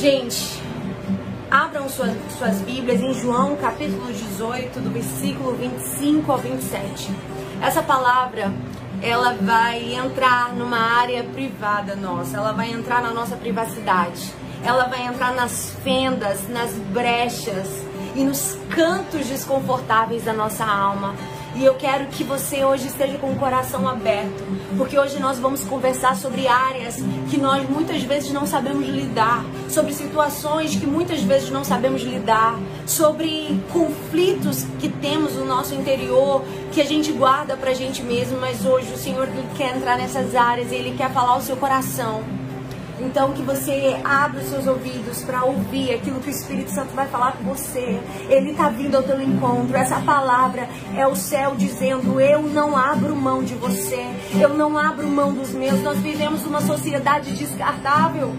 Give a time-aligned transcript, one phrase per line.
[0.00, 0.62] Gente,
[1.50, 7.10] abram suas, suas Bíblias em João capítulo 18, do versículo 25 ao 27.
[7.60, 8.54] Essa palavra,
[9.02, 14.32] ela vai entrar numa área privada nossa, ela vai entrar na nossa privacidade,
[14.64, 17.66] ela vai entrar nas fendas, nas brechas
[18.14, 21.16] e nos cantos desconfortáveis da nossa alma.
[21.58, 24.44] E eu quero que você hoje esteja com o coração aberto,
[24.76, 29.92] porque hoje nós vamos conversar sobre áreas que nós muitas vezes não sabemos lidar, sobre
[29.92, 36.80] situações que muitas vezes não sabemos lidar, sobre conflitos que temos no nosso interior, que
[36.80, 40.76] a gente guarda pra gente mesmo, mas hoje o Senhor quer entrar nessas áreas e
[40.76, 42.37] Ele quer falar ao seu coração.
[43.00, 47.06] Então que você abra os seus ouvidos para ouvir aquilo que o Espírito Santo vai
[47.06, 48.00] falar com você.
[48.28, 49.76] Ele está vindo ao teu encontro.
[49.76, 54.04] Essa palavra é o céu dizendo: Eu não abro mão de você.
[54.38, 55.80] Eu não abro mão dos meus.
[55.82, 58.34] Nós vivemos uma sociedade descartável.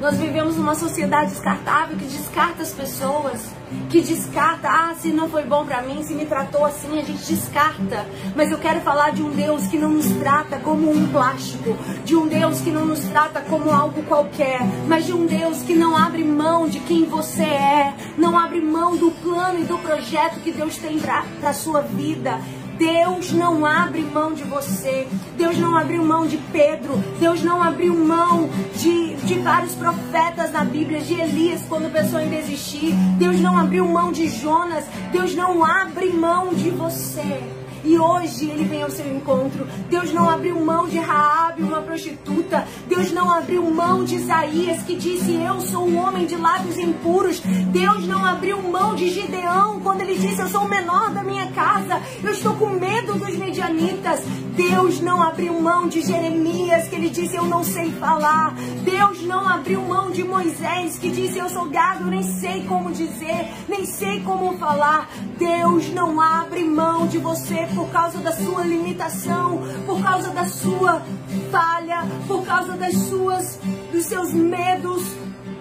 [0.00, 3.53] Nós vivemos uma sociedade descartável que descarta as pessoas,
[3.90, 7.24] que descarta, ah, se não foi bom para mim, se me tratou assim, a gente
[7.24, 8.06] descarta.
[8.34, 12.16] Mas eu quero falar de um Deus que não nos trata como um plástico, de
[12.16, 15.96] um Deus que não nos trata como algo qualquer, mas de um Deus que não
[15.96, 20.50] abre mão de quem você é, não abre mão do plano e do projeto que
[20.50, 20.98] Deus tem
[21.40, 22.40] para sua vida.
[22.78, 25.06] Deus não abre mão de você.
[25.36, 26.96] Deus não abriu mão de Pedro.
[27.18, 32.30] Deus não abriu mão de, de vários profetas na Bíblia, de Elias, quando pensou em
[32.30, 32.92] desistir.
[33.18, 34.84] Deus não abriu mão de Jonas.
[35.12, 37.42] Deus não abre mão de você.
[37.84, 39.66] E hoje ele vem ao seu encontro.
[39.90, 42.66] Deus não abriu mão de Raabe, uma prostituta.
[42.88, 47.40] Deus não abriu mão de Isaías, que disse: Eu sou um homem de lábios impuros.
[47.40, 51.50] Deus não abriu mão de Gideão, quando ele disse: Eu sou o menor da minha
[51.52, 52.00] casa.
[52.22, 54.20] Eu estou com medo dos medianitas.
[54.56, 58.54] Deus não abriu mão de Jeremias, que ele disse: Eu não sei falar.
[58.82, 63.52] Deus não abriu mão de Moisés, que disse: Eu sou gado, nem sei como dizer,
[63.68, 65.10] nem sei como falar.
[65.38, 71.02] Deus não abre mão de você por causa da sua limitação, por causa da sua
[71.50, 73.58] falha, por causa das suas,
[73.92, 75.02] dos seus medos,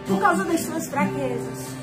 [0.07, 1.73] por causa das suas fraquezas.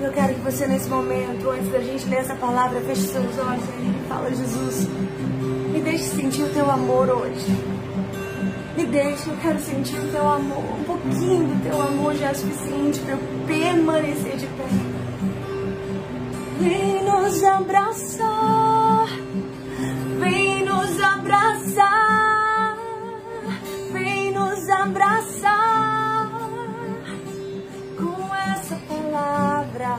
[0.00, 3.64] Eu quero que você nesse momento, antes da gente ler essa palavra, feche seus olhos
[3.64, 4.88] e fala, Jesus,
[5.72, 7.46] me deixe sentir o teu amor hoje.
[8.76, 10.64] Me deixe, eu quero sentir o teu amor.
[10.80, 15.01] Um pouquinho do teu amor já é suficiente para eu permanecer de pé.
[16.62, 19.08] Vem nos abraçar,
[20.20, 22.76] vem nos abraçar,
[23.92, 26.30] vem nos abraçar
[27.96, 29.98] com essa palavra.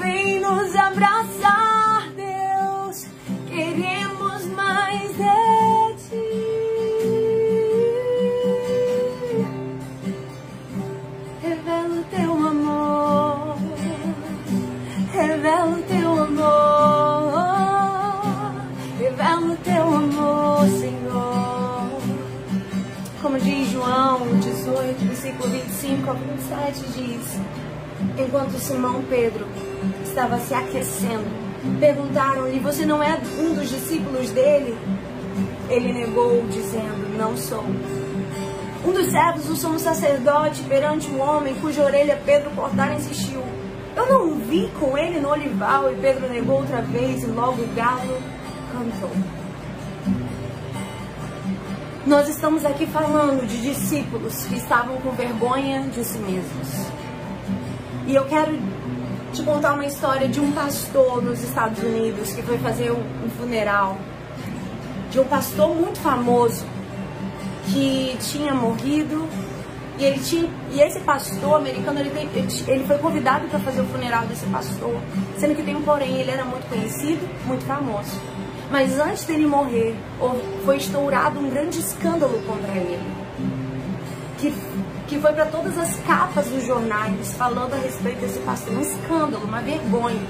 [0.00, 3.06] Vem nos abraçar, Deus,
[3.48, 5.47] queremos mais de
[28.68, 29.46] Simão Pedro
[30.04, 31.24] estava se aquecendo,
[31.80, 34.76] perguntaram-lhe: Você não é um dos discípulos dele?
[35.70, 37.64] Ele negou, dizendo: Não sou.
[38.84, 43.42] Um dos servos do sumo sacerdote perante um homem cuja orelha Pedro cortara insistiu.
[43.96, 47.74] Eu não vi com ele no olival e Pedro negou outra vez e logo o
[47.74, 48.18] galo
[48.70, 49.10] cantou.
[52.06, 56.97] Nós estamos aqui falando de discípulos que estavam com vergonha de si mesmos.
[58.08, 58.58] E eu quero
[59.34, 63.98] te contar uma história de um pastor nos Estados Unidos que foi fazer um funeral
[65.10, 66.64] de um pastor muito famoso
[67.66, 69.28] que tinha morrido
[69.98, 72.26] e ele tinha, e esse pastor americano, ele, tem,
[72.66, 74.94] ele foi convidado para fazer o funeral desse pastor,
[75.36, 78.18] sendo que tem um porém, ele era muito conhecido, muito famoso.
[78.70, 79.94] Mas antes dele morrer,
[80.64, 83.00] foi estourado um grande escândalo contra ele,
[84.38, 84.54] que,
[85.08, 89.44] que foi para todas as capas dos jornais falando a respeito desse pastor, um escândalo,
[89.44, 90.20] uma vergonha.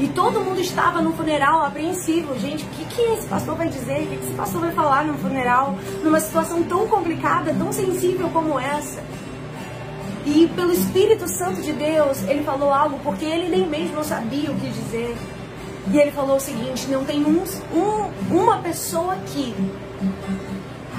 [0.00, 2.36] E todo mundo estava no funeral apreensivo.
[2.38, 4.02] Gente, o que, que esse pastor vai dizer?
[4.02, 5.76] O que, que esse pastor vai falar no funeral?
[6.02, 9.02] Numa situação tão complicada, tão sensível como essa.
[10.26, 14.54] E pelo Espírito Santo de Deus, ele falou algo porque ele nem mesmo sabia o
[14.56, 15.16] que dizer.
[15.92, 19.54] E ele falou o seguinte: não tem um, um, uma pessoa aqui,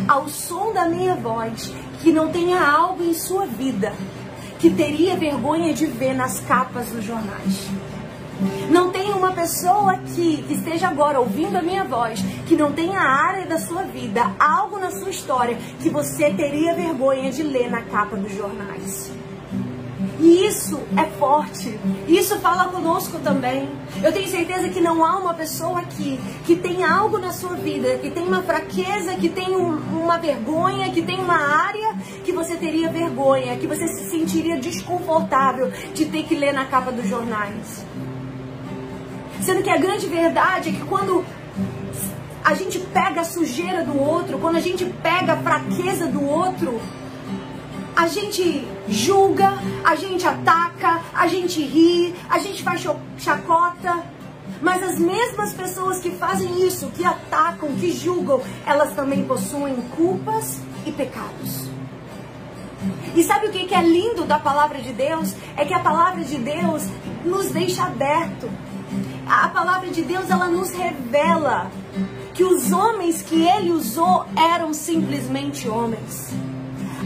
[0.08, 3.94] ao som da minha voz, que não tenha algo em sua vida
[4.60, 7.70] que teria vergonha de ver nas capas dos jornais.
[8.70, 13.46] Não tem uma pessoa que esteja agora ouvindo a minha voz, que não tenha área
[13.46, 18.18] da sua vida, algo na sua história que você teria vergonha de ler na capa
[18.18, 19.12] dos jornais.
[20.20, 21.78] E isso é forte.
[22.08, 23.70] Isso fala conosco também.
[24.02, 27.98] Eu tenho certeza que não há uma pessoa aqui que tem algo na sua vida,
[27.98, 32.56] que tem uma fraqueza, que tem um, uma vergonha, que tem uma área que você
[32.56, 37.86] teria vergonha, que você se sentiria desconfortável de ter que ler na capa dos jornais.
[39.42, 41.24] Sendo que a grande verdade é que quando
[42.44, 46.80] a gente pega a sujeira do outro, quando a gente pega a fraqueza do outro,
[47.96, 49.54] a gente julga,
[49.84, 52.86] a gente ataca, a gente ri, a gente faz
[53.18, 54.04] chacota.
[54.62, 60.60] Mas as mesmas pessoas que fazem isso, que atacam, que julgam, elas também possuem culpas
[60.86, 61.70] e pecados.
[63.16, 65.34] E sabe o que é lindo da palavra de Deus?
[65.58, 66.84] É que a palavra de Deus
[67.24, 68.50] nos deixa aberto.
[69.28, 71.72] A palavra de Deus ela nos revela
[72.34, 76.34] que os homens que ele usou eram simplesmente homens.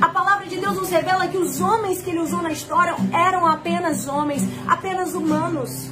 [0.02, 3.46] A palavra de Deus nos revela que os homens que ele usou na história eram
[3.46, 5.90] apenas homens, apenas humanos.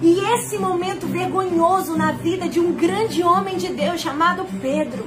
[0.00, 5.06] E esse momento vergonhoso na vida de um grande homem de Deus chamado Pedro.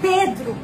[0.00, 0.56] Pedro,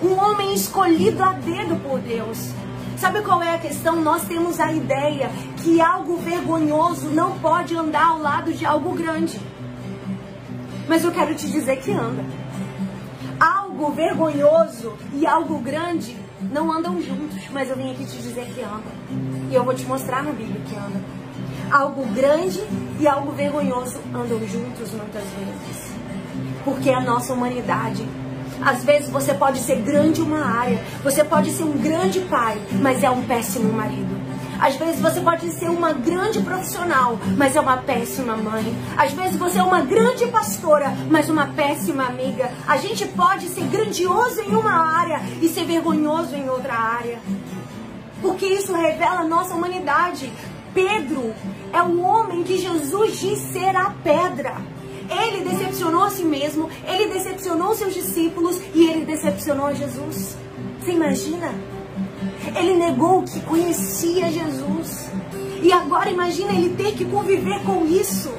[0.00, 2.50] um homem escolhido a dedo por Deus.
[2.96, 4.00] Sabe qual é a questão?
[4.00, 9.40] Nós temos a ideia que algo vergonhoso não pode andar ao lado de algo grande.
[10.88, 12.41] Mas eu quero te dizer que anda
[13.82, 16.16] algo vergonhoso e algo grande
[16.52, 18.92] não andam juntos, mas eu vim aqui te dizer que andam.
[19.50, 21.02] E eu vou te mostrar na Bíblia que andam.
[21.70, 22.62] Algo grande
[23.00, 25.92] e algo vergonhoso andam juntos muitas vezes.
[26.64, 28.06] Porque é a nossa humanidade
[28.64, 33.02] às vezes você pode ser grande uma área, você pode ser um grande pai, mas
[33.02, 34.21] é um péssimo marido.
[34.62, 38.64] Às vezes você pode ser uma grande profissional, mas é uma péssima mãe.
[38.96, 42.48] Às vezes você é uma grande pastora, mas uma péssima amiga.
[42.64, 47.18] A gente pode ser grandioso em uma área e ser vergonhoso em outra área.
[48.20, 50.32] Porque isso revela a nossa humanidade.
[50.72, 51.34] Pedro
[51.72, 54.54] é o homem que Jesus disse ser a pedra.
[55.10, 60.36] Ele decepcionou a si mesmo, ele decepcionou seus discípulos e ele decepcionou Jesus.
[60.80, 61.52] Você imagina?
[62.56, 65.10] Ele negou que conhecia Jesus.
[65.62, 68.32] E agora imagina ele ter que conviver com isso.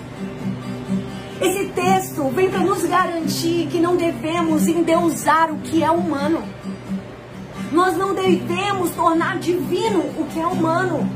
[1.41, 6.44] Esse texto vem para nos garantir que não devemos endeusar o que é humano.
[7.71, 11.09] Nós não devemos tornar divino o que é humano.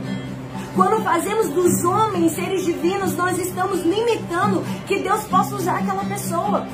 [0.75, 6.67] Quando fazemos dos homens seres divinos, nós estamos limitando que Deus possa usar aquela pessoa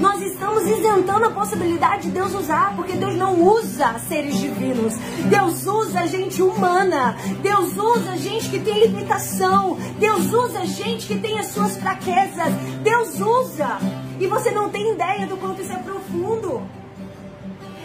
[0.00, 4.94] nós estamos isentando a possibilidade de Deus usar, porque Deus não usa seres divinos.
[5.28, 7.16] Deus usa gente humana.
[7.40, 9.78] Deus usa gente que tem limitação.
[9.98, 12.52] Deus usa gente que tem as suas fraquezas.
[12.82, 13.78] Deus usa.
[14.18, 16.62] E você não tem ideia do quanto isso é profundo.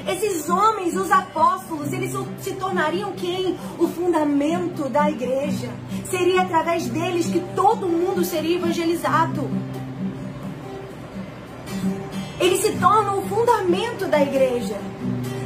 [0.07, 3.55] Esses homens, os apóstolos, eles se tornariam quem?
[3.77, 5.69] O fundamento da igreja.
[6.09, 9.47] Seria através deles que todo mundo seria evangelizado.
[12.39, 14.77] Eles se tornam o fundamento da igreja.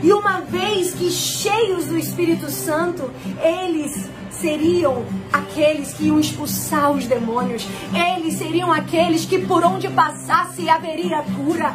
[0.02, 3.10] E uma vez que cheios do Espírito Santo,
[3.42, 7.66] eles seriam aqueles que iam expulsar os demônios.
[7.94, 11.74] Eles seriam aqueles que por onde passasse haveria cura.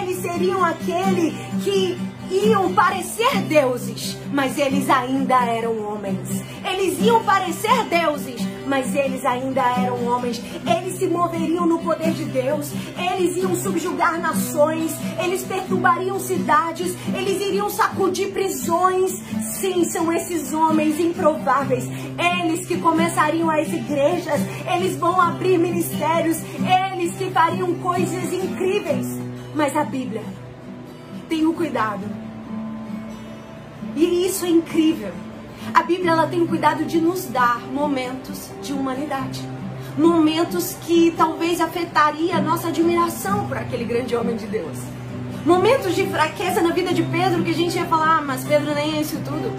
[0.00, 1.98] Eles seriam aquele que
[2.30, 6.42] iam parecer deuses, mas eles ainda eram homens.
[6.64, 10.42] Eles iam parecer deuses, mas eles ainda eram homens.
[10.66, 12.70] Eles se moveriam no poder de Deus.
[13.12, 14.92] Eles iam subjugar nações.
[15.22, 16.96] Eles perturbariam cidades.
[17.14, 19.12] Eles iriam sacudir prisões.
[19.60, 21.84] Sim, são esses homens improváveis.
[22.18, 24.40] Eles que começariam as igrejas.
[24.74, 26.38] Eles vão abrir ministérios.
[26.92, 29.06] Eles que fariam coisas incríveis.
[29.54, 30.22] Mas a Bíblia
[31.28, 32.04] tem o cuidado.
[33.94, 35.25] E isso é incrível
[35.74, 39.42] a Bíblia ela tem cuidado de nos dar momentos de humanidade.
[39.96, 44.78] Momentos que talvez afetaria a nossa admiração por aquele grande homem de Deus.
[45.44, 48.74] Momentos de fraqueza na vida de Pedro que a gente ia falar, ah, mas Pedro
[48.74, 49.50] nem é isso tudo.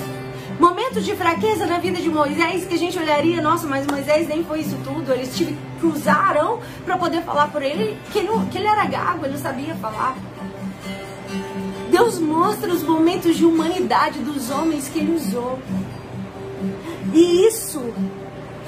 [0.60, 4.44] Momentos de fraqueza na vida de Moisés que a gente olharia, nossa, mas Moisés nem
[4.44, 5.14] foi isso tudo.
[5.14, 8.86] Eles tive que usar Arão para poder falar por ele que, não, que ele era
[8.86, 10.16] gago, ele não sabia falar.
[11.98, 15.58] Deus mostra os momentos de humanidade dos homens que ele usou.
[17.12, 17.92] E isso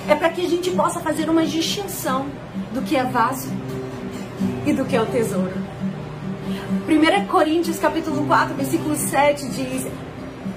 [0.08, 2.26] é para que a gente possa fazer uma distinção
[2.74, 3.52] do que é vaso
[4.66, 5.54] e do que é o tesouro.
[6.88, 9.86] 1 Coríntios capítulo 4, versículo 7 diz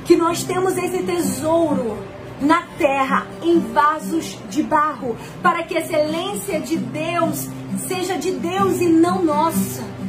[0.07, 1.99] que nós temos esse tesouro
[2.41, 7.50] na terra em vasos de barro, para que a excelência de Deus
[7.87, 10.01] seja de Deus e não nossa.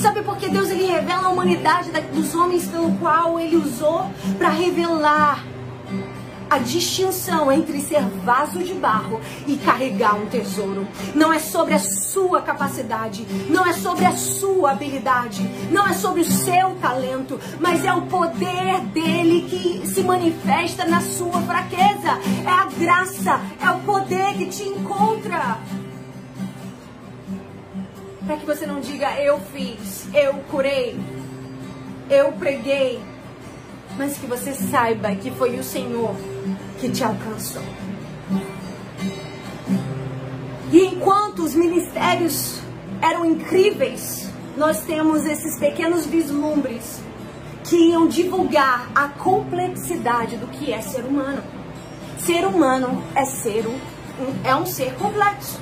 [0.00, 4.48] Sabe por que Deus ele revela a humanidade dos homens pelo qual ele usou para
[4.48, 5.44] revelar
[6.50, 10.86] a distinção entre ser vaso de barro e carregar um tesouro.
[11.14, 16.22] Não é sobre a sua capacidade, não é sobre a sua habilidade, não é sobre
[16.22, 22.18] o seu talento, mas é o poder dele que se manifesta na sua fraqueza.
[22.46, 25.58] É a graça, é o poder que te encontra.
[28.28, 31.00] Para que você não diga eu fiz, eu curei,
[32.10, 33.00] eu preguei,
[33.96, 36.14] mas que você saiba que foi o Senhor
[36.78, 37.62] que te alcançou.
[40.70, 42.60] E enquanto os ministérios
[43.00, 47.00] eram incríveis, nós temos esses pequenos vislumbres
[47.64, 51.42] que iam divulgar a complexidade do que é ser humano.
[52.18, 53.78] Ser humano é ser um,
[54.44, 55.58] é um ser complexo.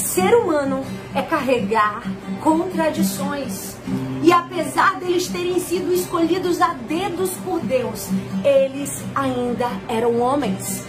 [0.00, 2.02] Ser humano é carregar
[2.42, 3.76] contradições.
[4.22, 8.08] E apesar deles terem sido escolhidos a dedos por Deus,
[8.44, 10.84] eles ainda eram homens.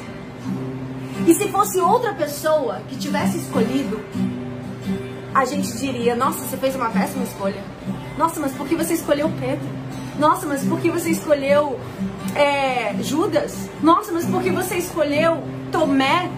[1.28, 4.00] E se fosse outra pessoa que tivesse escolhido,
[5.34, 7.64] a gente diria: Nossa, você fez uma péssima escolha.
[8.18, 9.68] Nossa, mas por que você escolheu Pedro?
[10.20, 11.80] Nossa, mas por que você escolheu
[12.36, 13.70] é, Judas?
[13.82, 16.30] Nossa, mas por que você escolheu Tomé?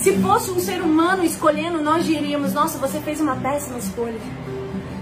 [0.00, 4.20] Se fosse um ser humano escolhendo, nós diríamos: Nossa, você fez uma péssima escolha.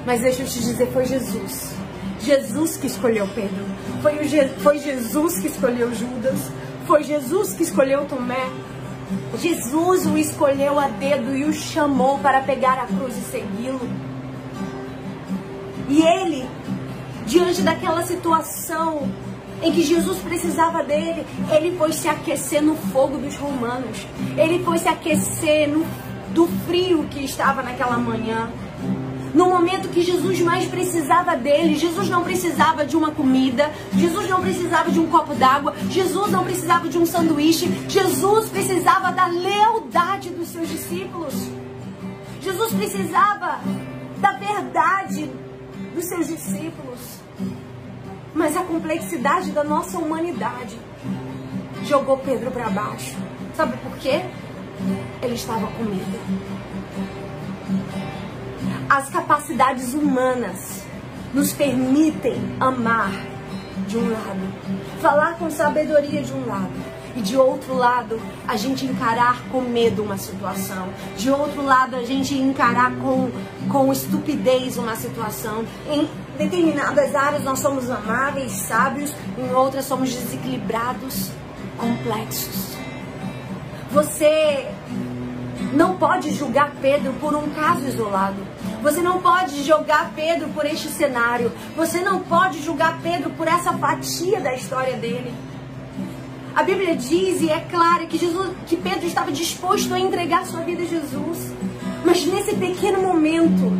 [0.07, 1.75] Mas deixa eu te dizer: foi Jesus.
[2.21, 3.65] Jesus que escolheu Pedro.
[4.03, 6.51] Foi, Je foi Jesus que escolheu Judas.
[6.87, 8.49] Foi Jesus que escolheu Tomé.
[9.39, 13.89] Jesus o escolheu a dedo e o chamou para pegar a cruz e segui-lo.
[15.89, 16.49] E ele,
[17.27, 19.09] diante daquela situação
[19.63, 24.07] em que Jesus precisava dele, ele foi se aquecer no fogo dos romanos.
[24.37, 25.85] Ele foi se aquecer no,
[26.33, 28.51] do frio que estava naquela manhã.
[29.35, 34.41] No momento que Jesus mais precisava dele, Jesus não precisava de uma comida, Jesus não
[34.41, 40.31] precisava de um copo d'água, Jesus não precisava de um sanduíche, Jesus precisava da lealdade
[40.31, 41.35] dos seus discípulos.
[42.41, 43.59] Jesus precisava
[44.19, 45.31] da verdade
[45.95, 47.16] dos seus discípulos.
[48.37, 50.79] Mas a complexidade da nossa humanidade
[51.85, 53.17] jogou Pedro para baixo.
[53.57, 54.21] Sabe por quê?
[55.23, 56.21] Ele estava com medo.
[58.91, 60.85] As capacidades humanas
[61.33, 63.11] nos permitem amar
[63.89, 66.75] de um lado, falar com sabedoria de um lado,
[67.17, 70.91] e de outro lado, a gente encarar com medo uma situação.
[71.17, 73.31] De outro lado, a gente encarar com,
[73.71, 75.65] com estupidez uma situação.
[75.91, 81.31] Em determinadas áreas nós somos amáveis, sábios, em outras somos desequilibrados,
[81.79, 82.77] complexos.
[83.91, 84.67] Você
[85.73, 88.37] não pode julgar Pedro por um caso isolado.
[88.83, 91.53] Você não pode julgar Pedro por este cenário.
[91.77, 95.33] Você não pode julgar Pedro por essa fatia da história dele.
[96.55, 100.61] A Bíblia diz e é clara que, Jesus, que Pedro estava disposto a entregar sua
[100.61, 101.53] vida a Jesus.
[102.05, 103.73] Mas nesse pequeno momento,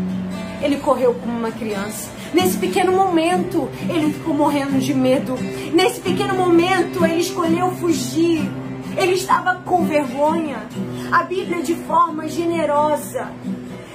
[0.61, 2.16] ele correu como uma criança.
[2.33, 5.37] Nesse pequeno momento, ele ficou morrendo de medo.
[5.73, 8.49] Nesse pequeno momento, ele escolheu fugir.
[8.97, 10.67] Ele estava com vergonha.
[11.13, 13.29] A Bíblia, de forma generosa,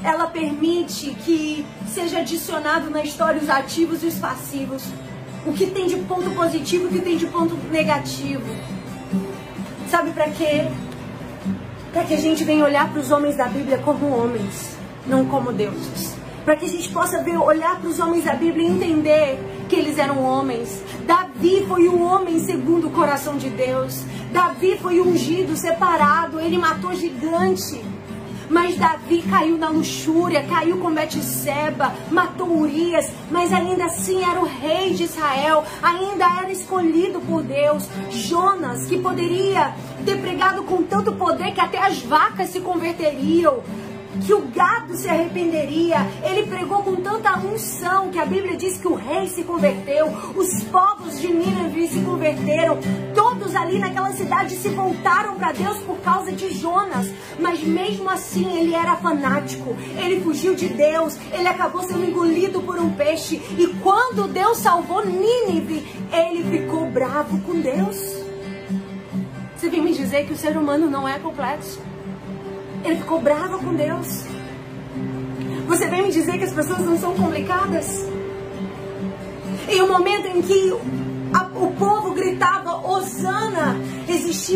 [0.03, 4.83] ela permite que seja adicionado na história os ativos e os passivos
[5.45, 8.45] o que tem de ponto positivo, o que tem de ponto negativo.
[9.89, 10.67] Sabe para quê?
[11.91, 15.51] Para que a gente venha olhar para os homens da Bíblia como homens, não como
[15.51, 16.15] deuses.
[16.43, 19.75] Para que a gente possa ver, olhar para os homens da Bíblia e entender que
[19.75, 20.83] eles eram homens.
[21.05, 24.03] Davi foi um homem segundo o coração de Deus.
[24.31, 27.81] Davi foi ungido, separado, ele matou gigante.
[28.49, 34.45] Mas Davi caiu na luxúria, caiu com Betseba, matou Urias, mas ainda assim era o
[34.45, 37.87] rei de Israel, ainda era escolhido por Deus.
[38.09, 39.73] Jonas, que poderia
[40.05, 43.61] ter pregado com tanto poder que até as vacas se converteriam
[44.25, 45.97] que o gado se arrependeria.
[46.23, 50.63] Ele pregou com tanta unção que a Bíblia diz que o rei se converteu, os
[50.65, 52.79] povos de Nínive se converteram,
[53.13, 57.11] todos ali naquela cidade se voltaram para Deus por causa de Jonas.
[57.39, 62.77] Mas mesmo assim ele era fanático, ele fugiu de Deus, ele acabou sendo engolido por
[62.79, 63.41] um peixe.
[63.57, 68.21] E quando Deus salvou Nínive, ele ficou bravo com Deus.
[69.55, 71.90] Você vem me dizer que o ser humano não é complexo?
[72.83, 74.25] Ele ficou bravo com Deus.
[75.67, 78.05] Você vem me dizer que as pessoas não são complicadas?
[79.69, 83.30] Em um momento em que o povo gritava Osana,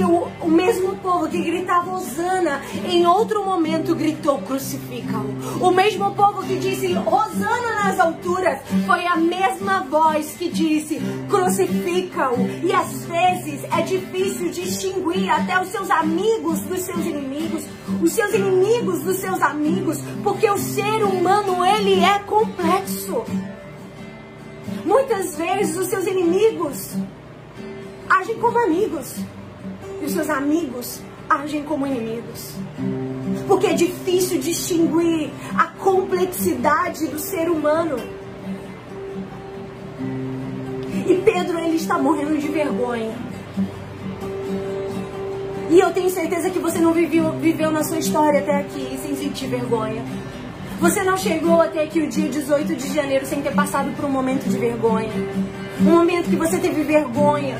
[0.04, 5.66] o, mesmo povo que gritava Osana, em outro momento gritou crucifica-o.
[5.66, 11.00] O mesmo povo que disse Osana nas alturas, foi a mesma voz que disse
[11.30, 12.36] crucifica-o.
[12.64, 17.64] E às vezes é difícil distinguir até os seus amigos dos seus inimigos,
[18.02, 23.24] os seus inimigos dos seus amigos, porque o ser humano ele é complexo.
[24.84, 26.96] Muitas vezes os seus inimigos
[28.10, 29.16] agem como amigos
[30.06, 32.54] os seus amigos agem como inimigos.
[33.48, 37.98] Porque é difícil distinguir a complexidade do ser humano.
[41.08, 43.14] E Pedro, ele está morrendo de vergonha.
[45.70, 49.16] E eu tenho certeza que você não viveu, viveu na sua história até aqui sem
[49.16, 50.04] sentir vergonha.
[50.80, 54.10] Você não chegou até aqui o dia 18 de janeiro sem ter passado por um
[54.10, 55.10] momento de vergonha.
[55.82, 57.58] Um momento que você teve vergonha.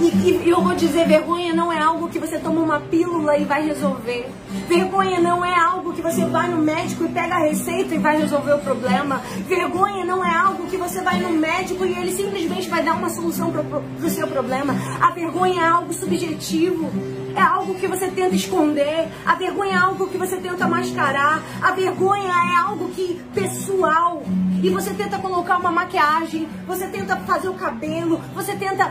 [0.00, 3.44] E, e eu vou dizer, vergonha não é algo que você toma uma pílula e
[3.44, 4.30] vai resolver.
[4.66, 8.18] Vergonha não é algo que você vai no médico e pega a receita e vai
[8.18, 9.20] resolver o problema.
[9.46, 13.10] Vergonha não é algo que você vai no médico e ele simplesmente vai dar uma
[13.10, 14.74] solução para o seu problema.
[15.00, 16.90] A vergonha é algo subjetivo
[17.34, 21.72] é algo que você tenta esconder, a vergonha é algo que você tenta mascarar, a
[21.72, 24.22] vergonha é algo que pessoal.
[24.62, 28.90] E você tenta colocar uma maquiagem, você tenta fazer o cabelo, você tenta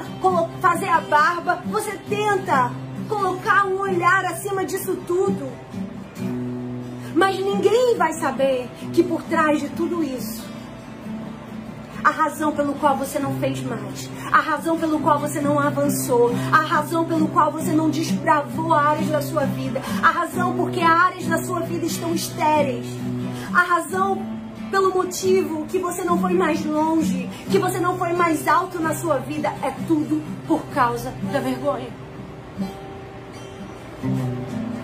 [0.59, 2.71] fazer a barba, você tenta
[3.07, 5.47] colocar um olhar acima disso tudo.
[7.13, 10.49] Mas ninguém vai saber que por trás de tudo isso
[12.03, 16.31] a razão pelo qual você não fez mais, a razão pelo qual você não avançou,
[16.51, 21.25] a razão pelo qual você não desbravou áreas da sua vida, a razão porque áreas
[21.25, 22.87] da sua vida estão estéreis,
[23.53, 24.38] a razão
[24.69, 28.95] pelo motivo que você não foi mais longe, que você não foi mais alto na
[28.95, 31.87] sua vida, é tudo por causa da vergonha.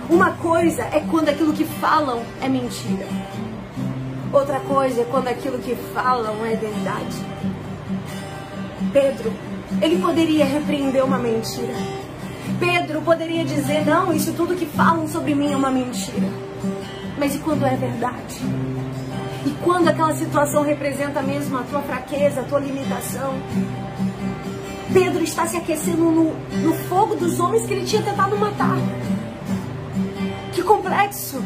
[0.09, 3.07] Uma coisa é quando aquilo que falam é mentira.
[4.31, 7.25] Outra coisa é quando aquilo que falam é verdade.
[8.91, 9.33] Pedro,
[9.81, 11.73] ele poderia repreender uma mentira.
[12.59, 16.27] Pedro poderia dizer: Não, isso tudo que falam sobre mim é uma mentira.
[17.17, 18.41] Mas e quando é verdade?
[19.45, 23.33] E quando aquela situação representa mesmo a tua fraqueza, a tua limitação?
[24.91, 28.77] Pedro está se aquecendo no, no fogo dos homens que ele tinha tentado matar.
[30.53, 31.43] Que complexo!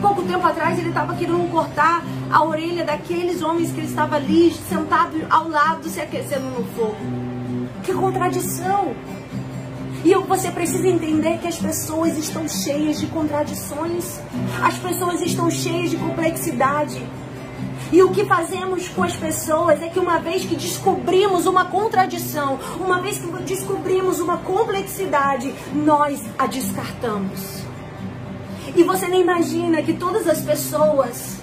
[0.00, 4.52] Pouco tempo atrás ele estava querendo cortar a orelha daqueles homens que ele estava ali
[4.52, 6.96] sentado ao lado se aquecendo no fogo.
[7.82, 8.94] Que contradição!
[10.06, 14.20] E você precisa entender que as pessoas estão cheias de contradições.
[14.62, 17.04] As pessoas estão cheias de complexidade.
[17.90, 22.56] E o que fazemos com as pessoas é que uma vez que descobrimos uma contradição,
[22.78, 27.64] uma vez que descobrimos uma complexidade, nós a descartamos.
[28.76, 31.40] E você nem imagina que todas as pessoas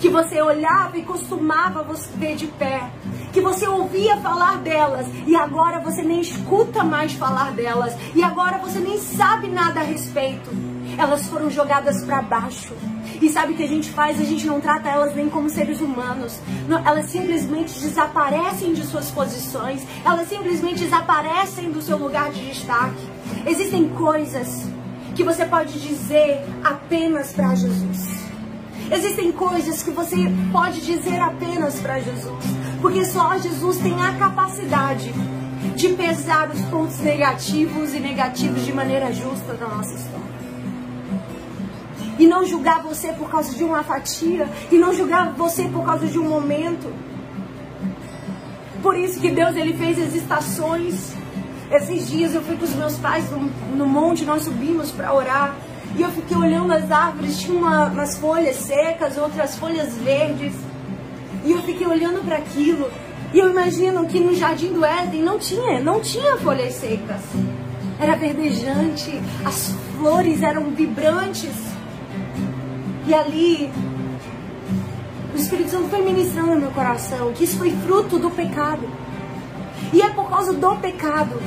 [0.00, 1.86] que você olhava e costumava
[2.16, 2.90] ver de pé,
[3.32, 8.58] que você ouvia falar delas e agora você nem escuta mais falar delas e agora
[8.58, 10.50] você nem sabe nada a respeito.
[10.98, 12.74] Elas foram jogadas para baixo.
[13.20, 14.18] E sabe o que a gente faz?
[14.18, 16.40] A gente não trata elas nem como seres humanos.
[16.66, 19.86] Não, elas simplesmente desaparecem de suas posições.
[20.04, 23.08] Elas simplesmente desaparecem do seu lugar de destaque.
[23.46, 24.66] Existem coisas
[25.14, 28.29] que você pode dizer apenas para Jesus.
[28.90, 30.16] Existem coisas que você
[30.52, 32.44] pode dizer apenas para Jesus,
[32.80, 35.12] porque só Jesus tem a capacidade
[35.76, 40.40] de pesar os pontos negativos e negativos de maneira justa da nossa história.
[42.18, 46.06] E não julgar você por causa de uma fatia, e não julgar você por causa
[46.06, 46.92] de um momento.
[48.82, 51.14] Por isso que Deus ele fez as estações
[51.70, 53.38] esses dias eu fui com os meus pais no,
[53.76, 55.54] no monte, nós subimos para orar.
[55.96, 60.54] E eu fiquei olhando as árvores, tinha uma, umas folhas secas, outras folhas verdes.
[61.44, 62.90] E eu fiquei olhando para aquilo.
[63.32, 67.20] E eu imagino que no jardim do Éden não tinha, não tinha folhas secas.
[67.98, 71.54] Era verdejante, as flores eram vibrantes.
[73.06, 73.70] E ali
[75.34, 78.88] o Espírito Santo foi ministrando no meu coração que isso foi fruto do pecado.
[79.92, 81.40] E é por causa do pecado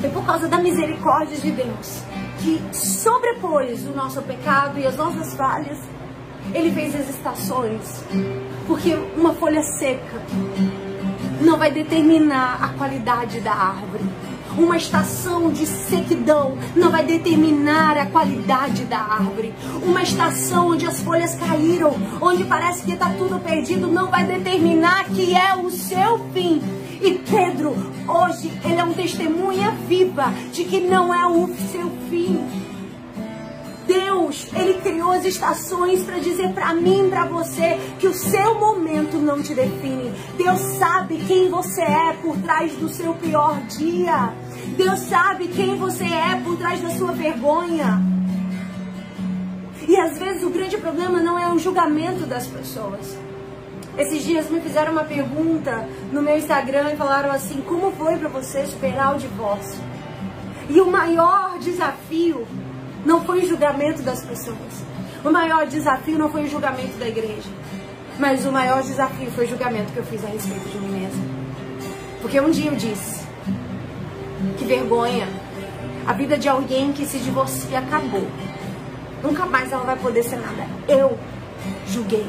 [0.00, 2.02] foi por causa da misericórdia de Deus
[2.38, 5.78] que sobrepôs o nosso pecado e as nossas falhas.
[6.54, 8.04] Ele fez as estações.
[8.66, 10.22] Porque uma folha seca
[11.40, 14.04] não vai determinar a qualidade da árvore.
[14.56, 19.52] Uma estação de sequidão não vai determinar a qualidade da árvore.
[19.82, 25.04] Uma estação onde as folhas caíram, onde parece que está tudo perdido, não vai determinar
[25.04, 26.62] que é o seu fim.
[27.00, 27.74] E Pedro,
[28.08, 32.66] hoje, ele é um testemunha viva de que não é o seu fim.
[33.86, 39.16] Deus, ele criou as estações para dizer para mim, para você, que o seu momento
[39.18, 40.12] não te define.
[40.36, 44.32] Deus sabe quem você é por trás do seu pior dia.
[44.76, 48.02] Deus sabe quem você é por trás da sua vergonha.
[49.88, 53.16] E às vezes o grande problema não é o julgamento das pessoas.
[53.98, 58.28] Esses dias me fizeram uma pergunta no meu Instagram e falaram assim: como foi para
[58.28, 59.80] você superar o divórcio?
[60.68, 62.46] E o maior desafio
[63.04, 64.84] não foi o julgamento das pessoas.
[65.24, 67.48] O maior desafio não foi o julgamento da igreja.
[68.18, 71.24] Mas o maior desafio foi o julgamento que eu fiz a respeito de mim mesma.
[72.20, 73.26] Porque um dia eu disse:
[74.58, 75.26] que vergonha.
[76.06, 78.26] A vida de alguém que se divorcia acabou.
[79.22, 80.66] Nunca mais ela vai poder ser nada.
[80.86, 81.18] Eu
[81.88, 82.26] julguei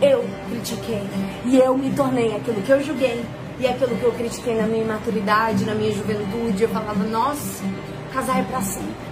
[0.00, 1.02] eu critiquei.
[1.44, 3.24] E eu me tornei aquilo que eu julguei.
[3.58, 6.62] E aquilo que eu critiquei na minha imaturidade, na minha juventude.
[6.62, 7.64] Eu falava, nossa,
[8.12, 9.06] casar é pra sempre.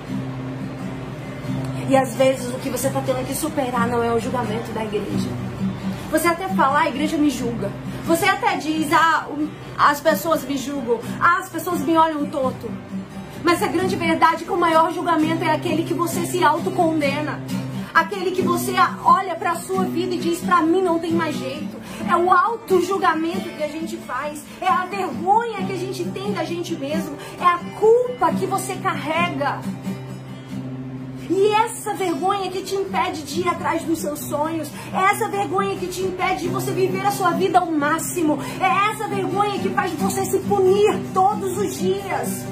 [1.89, 4.85] E às vezes o que você está tendo que superar não é o julgamento da
[4.85, 5.29] igreja.
[6.11, 7.71] Você até fala, ah, a igreja me julga.
[8.07, 9.27] Você até diz, ah,
[9.77, 11.01] as pessoas me julgam.
[11.21, 12.71] Ah, as pessoas me olham torto.
[13.43, 17.41] Mas a grande verdade é que o maior julgamento é aquele que você se autocondena
[17.95, 21.37] aquele que você olha para a sua vida e diz: para mim não tem mais
[21.37, 21.77] jeito.
[22.11, 26.45] É o auto-julgamento que a gente faz, é a vergonha que a gente tem da
[26.45, 29.61] gente mesmo, é a culpa que você carrega.
[31.31, 35.75] E essa vergonha que te impede de ir atrás dos seus sonhos, é essa vergonha
[35.77, 39.71] que te impede de você viver a sua vida ao máximo, é essa vergonha que
[39.71, 42.45] faz você se punir todos os dias.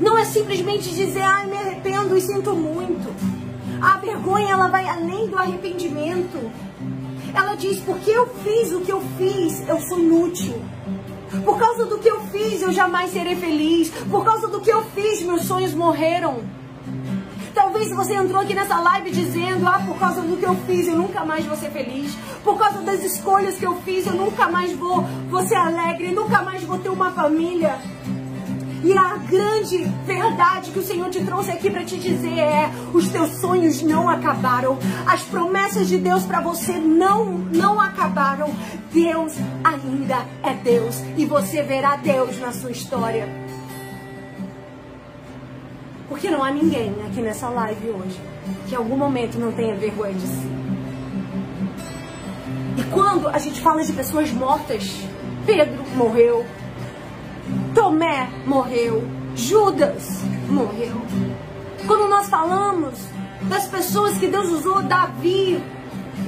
[0.00, 3.39] Não é simplesmente dizer, ai, me arrependo e sinto muito.
[3.80, 6.38] A vergonha ela vai além do arrependimento.
[7.34, 10.54] Ela diz: porque eu fiz o que eu fiz, eu sou inútil.
[11.44, 13.90] Por causa do que eu fiz, eu jamais serei feliz.
[14.10, 16.42] Por causa do que eu fiz, meus sonhos morreram.
[17.54, 20.96] Talvez você entrou aqui nessa live dizendo: Ah, por causa do que eu fiz, eu
[20.96, 22.14] nunca mais vou ser feliz.
[22.44, 26.12] Por causa das escolhas que eu fiz, eu nunca mais vou, vou ser alegre.
[26.12, 27.78] Nunca mais vou ter uma família.
[28.82, 33.08] E a grande verdade que o Senhor te trouxe aqui para te dizer é: os
[33.08, 34.78] teus sonhos não acabaram.
[35.06, 38.54] As promessas de Deus para você não não acabaram.
[38.92, 43.28] Deus ainda é Deus e você verá Deus na sua história.
[46.08, 48.20] Porque não há ninguém aqui nessa live hoje
[48.66, 50.50] que em algum momento não tenha vergonha de si.
[52.78, 55.04] E quando a gente fala de pessoas mortas,
[55.44, 56.44] Pedro morreu,
[57.90, 59.02] Tomé morreu,
[59.34, 60.94] Judas morreu.
[61.88, 62.94] Quando nós falamos
[63.48, 65.60] das pessoas que Deus usou, Davi,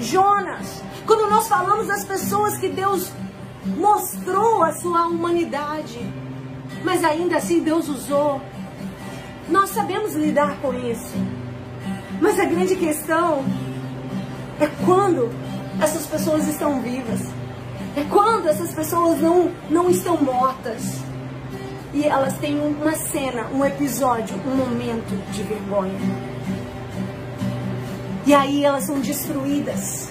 [0.01, 3.12] Jonas, quando nós falamos das pessoas que Deus
[3.77, 6.01] mostrou a sua humanidade,
[6.83, 8.40] mas ainda assim Deus usou,
[9.48, 11.14] nós sabemos lidar com isso.
[12.20, 13.44] Mas a grande questão
[14.59, 15.31] é quando
[15.81, 17.20] essas pessoas estão vivas.
[17.96, 21.12] É quando essas pessoas não, não estão mortas
[21.92, 25.98] e elas têm uma cena, um episódio, um momento de vergonha.
[28.26, 30.09] E aí elas são destruídas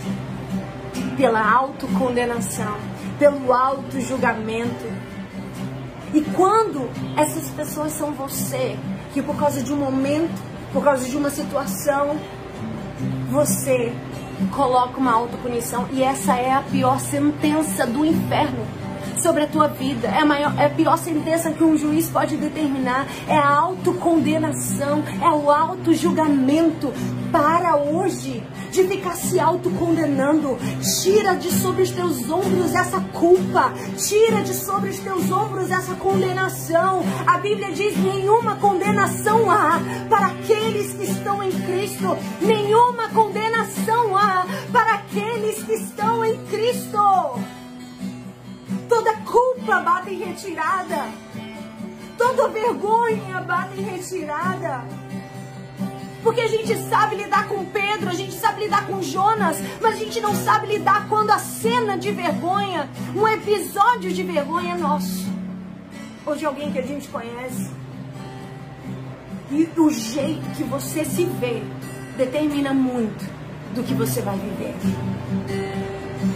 [1.17, 2.78] pela autocondenação,
[3.17, 4.86] pelo auto-julgamento.
[6.13, 8.78] E quando essas pessoas são você,
[9.13, 10.41] que por causa de um momento,
[10.74, 12.17] por causa de uma situação,
[13.30, 13.94] você
[14.52, 18.81] coloca uma autopunição e essa é a pior sentença do inferno
[19.22, 20.08] sobre a tua vida.
[20.08, 23.08] É a, maior, é a pior sentença que um juiz pode determinar.
[23.28, 26.92] É a autocondenação, é o auto-julgamento.
[27.32, 30.58] Para hoje de ficar se autocondenando.
[31.02, 33.74] Tira de sobre os teus ombros essa culpa.
[33.96, 37.04] Tira de sobre os teus ombros essa condenação.
[37.26, 39.80] A Bíblia diz: nenhuma condenação há
[40.10, 42.18] para aqueles que estão em Cristo.
[42.42, 47.61] Nenhuma condenação há para aqueles que estão em Cristo.
[48.92, 51.06] Toda culpa bate em retirada.
[52.18, 54.84] Toda vergonha bate em retirada.
[56.22, 59.98] Porque a gente sabe lidar com Pedro, a gente sabe lidar com Jonas, mas a
[59.98, 65.26] gente não sabe lidar quando a cena de vergonha, um episódio de vergonha é nosso.
[66.26, 67.72] Ou de alguém que a gente conhece.
[69.50, 71.64] E o jeito que você se vê
[72.18, 73.24] determina muito
[73.74, 74.76] do que você vai viver.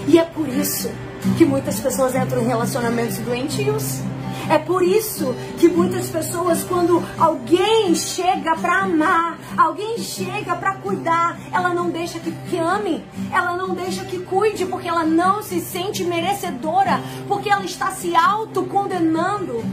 [0.08, 0.90] E é por isso
[1.38, 4.02] que muitas pessoas entram em relacionamentos doentios.
[4.50, 11.40] É por isso que muitas pessoas, quando alguém chega para amar, alguém chega para cuidar,
[11.52, 15.60] ela não deixa que, que ame, ela não deixa que cuide, porque ela não se
[15.60, 19.64] sente merecedora, porque ela está se autocondenando.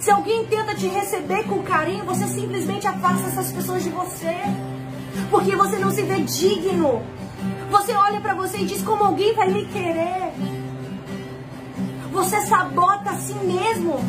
[0.00, 4.34] Se alguém tenta te receber com carinho, você simplesmente afasta essas pessoas de você.
[5.30, 7.02] Porque você não se vê digno.
[7.70, 10.32] Você olha para você e diz como alguém vai me querer.
[12.10, 14.00] Você sabota a si mesmo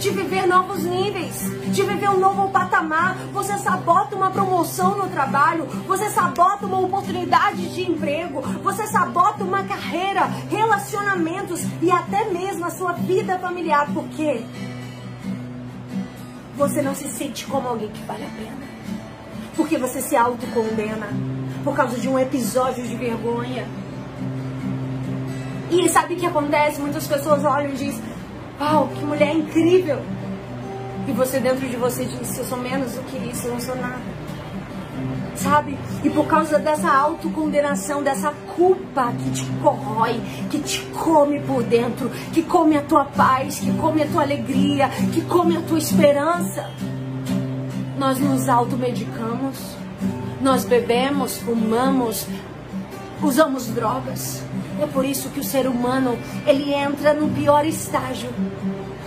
[0.00, 3.16] de viver novos níveis, de viver um novo patamar.
[3.32, 9.62] Você sabota uma promoção no trabalho, você sabota uma oportunidade de emprego, você sabota uma
[9.62, 13.88] carreira, relacionamentos e até mesmo a sua vida familiar.
[13.94, 14.42] Por quê?
[16.56, 18.66] Você não se sente como alguém que vale a pena.
[19.54, 21.35] Porque você se autocondena
[21.66, 23.66] por causa de um episódio de vergonha.
[25.68, 26.80] E sabe o que acontece?
[26.80, 28.04] Muitas pessoas olham e dizem:
[28.60, 30.00] Uau, que mulher incrível!
[31.08, 33.74] E você dentro de você diz: Eu sou menos do que isso, eu não sou
[33.74, 33.98] nada.
[35.34, 35.76] Sabe?
[36.04, 42.08] E por causa dessa autocondenação, dessa culpa que te corrói, que te come por dentro,
[42.32, 46.70] que come a tua paz, que come a tua alegria, que come a tua esperança,
[47.98, 49.76] nós nos automedicamos,
[50.46, 52.24] nós bebemos, fumamos,
[53.20, 54.40] usamos drogas.
[54.80, 58.30] É por isso que o ser humano, ele entra no pior estágio,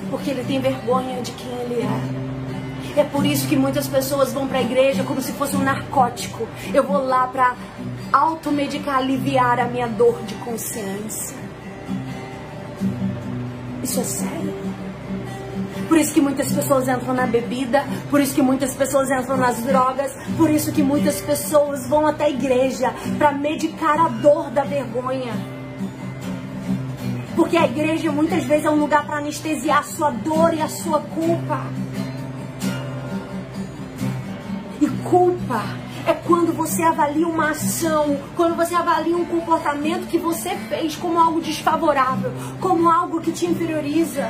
[0.09, 2.99] porque ele tem vergonha de quem ele é.
[2.99, 6.45] É por isso que muitas pessoas vão para a igreja como se fosse um narcótico.
[6.73, 7.55] Eu vou lá para
[8.11, 11.37] automedicar, aliviar a minha dor de consciência.
[13.81, 14.68] Isso é sério.
[15.89, 19.57] Por isso que muitas pessoas entram na bebida, por isso que muitas pessoas entram nas
[19.63, 24.63] drogas, por isso que muitas pessoas vão até a igreja para medicar a dor da
[24.63, 25.33] vergonha.
[27.35, 30.67] Porque a igreja muitas vezes é um lugar para anestesiar a sua dor e a
[30.67, 31.65] sua culpa.
[34.79, 35.63] E culpa
[36.05, 41.17] é quando você avalia uma ação, quando você avalia um comportamento que você fez como
[41.17, 44.29] algo desfavorável, como algo que te inferioriza.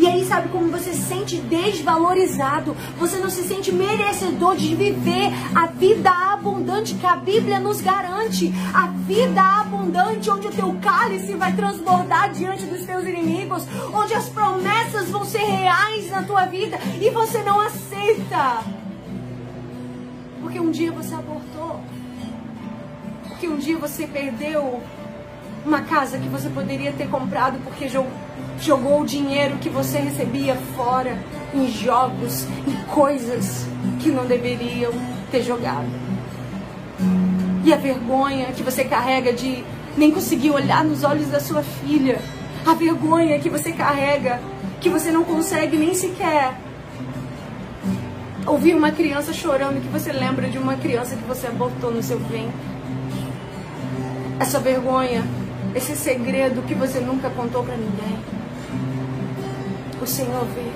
[0.00, 2.74] E aí, sabe como você se sente desvalorizado?
[2.98, 8.50] Você não se sente merecedor de viver a vida abundante que a Bíblia nos garante.
[8.72, 14.26] A vida abundante, onde o teu cálice vai transbordar diante dos teus inimigos, onde as
[14.30, 18.64] promessas vão ser reais na tua vida e você não aceita.
[20.40, 21.78] Porque um dia você abortou.
[23.28, 24.82] Porque um dia você perdeu
[25.66, 28.29] uma casa que você poderia ter comprado porque jogou
[28.60, 31.18] jogou o dinheiro que você recebia fora
[31.54, 33.66] em jogos e coisas
[34.00, 34.92] que não deveriam
[35.30, 35.88] ter jogado.
[37.64, 39.64] E a vergonha que você carrega de
[39.96, 42.20] nem conseguir olhar nos olhos da sua filha.
[42.66, 44.40] A vergonha que você carrega
[44.80, 46.54] que você não consegue nem sequer
[48.46, 52.18] ouvir uma criança chorando que você lembra de uma criança que você abortou no seu
[52.18, 52.50] ventre.
[54.38, 55.24] Essa vergonha,
[55.74, 58.18] esse segredo que você nunca contou para ninguém
[60.02, 60.70] o Senhor vê.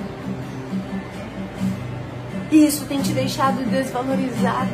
[2.51, 4.71] E isso tem te deixado desvalorizado.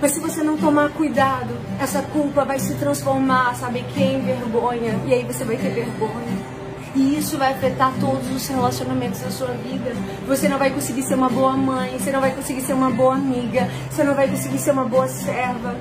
[0.00, 4.20] Mas se você não tomar cuidado, essa culpa vai se transformar, sabe quem?
[4.22, 4.98] Vergonha.
[5.06, 6.62] E aí você vai ter vergonha.
[6.94, 9.92] E isso vai afetar todos os relacionamentos da sua vida.
[10.26, 13.14] Você não vai conseguir ser uma boa mãe, você não vai conseguir ser uma boa
[13.14, 15.76] amiga, você não vai conseguir ser uma boa serva.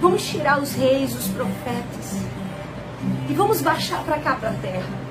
[0.00, 2.16] Vamos tirar os reis, os profetas.
[3.28, 5.10] E vamos baixar para cá, para a terra.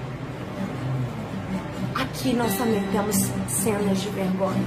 [1.96, 4.66] Aqui nós também temos cenas de vergonha.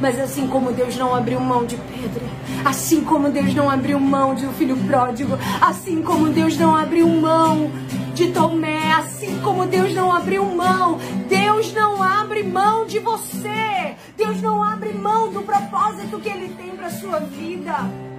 [0.00, 2.26] Mas assim como Deus não abriu mão de Pedro,
[2.64, 7.06] assim como Deus não abriu mão de um filho pródigo, assim como Deus não abriu
[7.06, 7.70] mão
[8.14, 13.94] de Tomé, assim como Deus não abriu mão, Deus não abre mão de você.
[14.16, 18.09] Deus não abre mão do propósito que Ele tem para sua vida.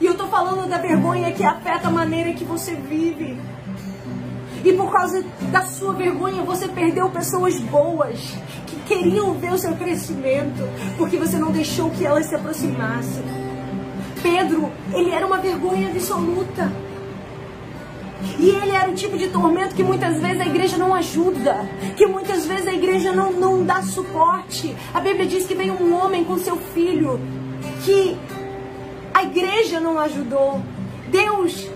[0.00, 3.38] E eu tô falando da vergonha que afeta a maneira que você vive.
[4.64, 9.74] E por causa da sua vergonha, você perdeu pessoas boas que queriam ver o seu
[9.76, 13.22] crescimento, porque você não deixou que elas se aproximassem.
[14.22, 16.70] Pedro, ele era uma vergonha absoluta.
[18.38, 22.06] E ele era o tipo de tormento que muitas vezes a igreja não ajuda, que
[22.06, 24.74] muitas vezes a igreja não, não dá suporte.
[24.92, 27.20] A Bíblia diz que veio um homem com seu filho
[27.84, 28.16] que
[29.16, 30.60] a igreja não ajudou.
[31.08, 31.66] Deus,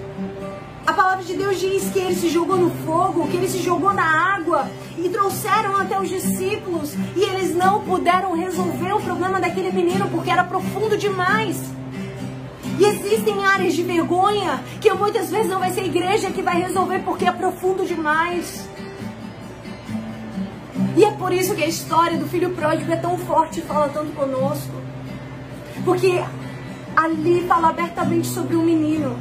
[0.87, 3.95] a palavra de Deus diz que ele se jogou no fogo, que ele se jogou
[3.95, 9.73] na água e trouxeram até os discípulos e eles não puderam resolver o problema daquele
[9.73, 11.57] menino porque era profundo demais.
[12.79, 16.61] E existem áreas de vergonha que muitas vezes não vai ser a igreja que vai
[16.61, 18.69] resolver porque é profundo demais.
[20.95, 23.89] E é por isso que a história do filho pródigo é tão forte e fala
[23.89, 24.75] tanto conosco.
[25.87, 26.23] Porque
[27.05, 29.17] ali fala abertamente sobre um menino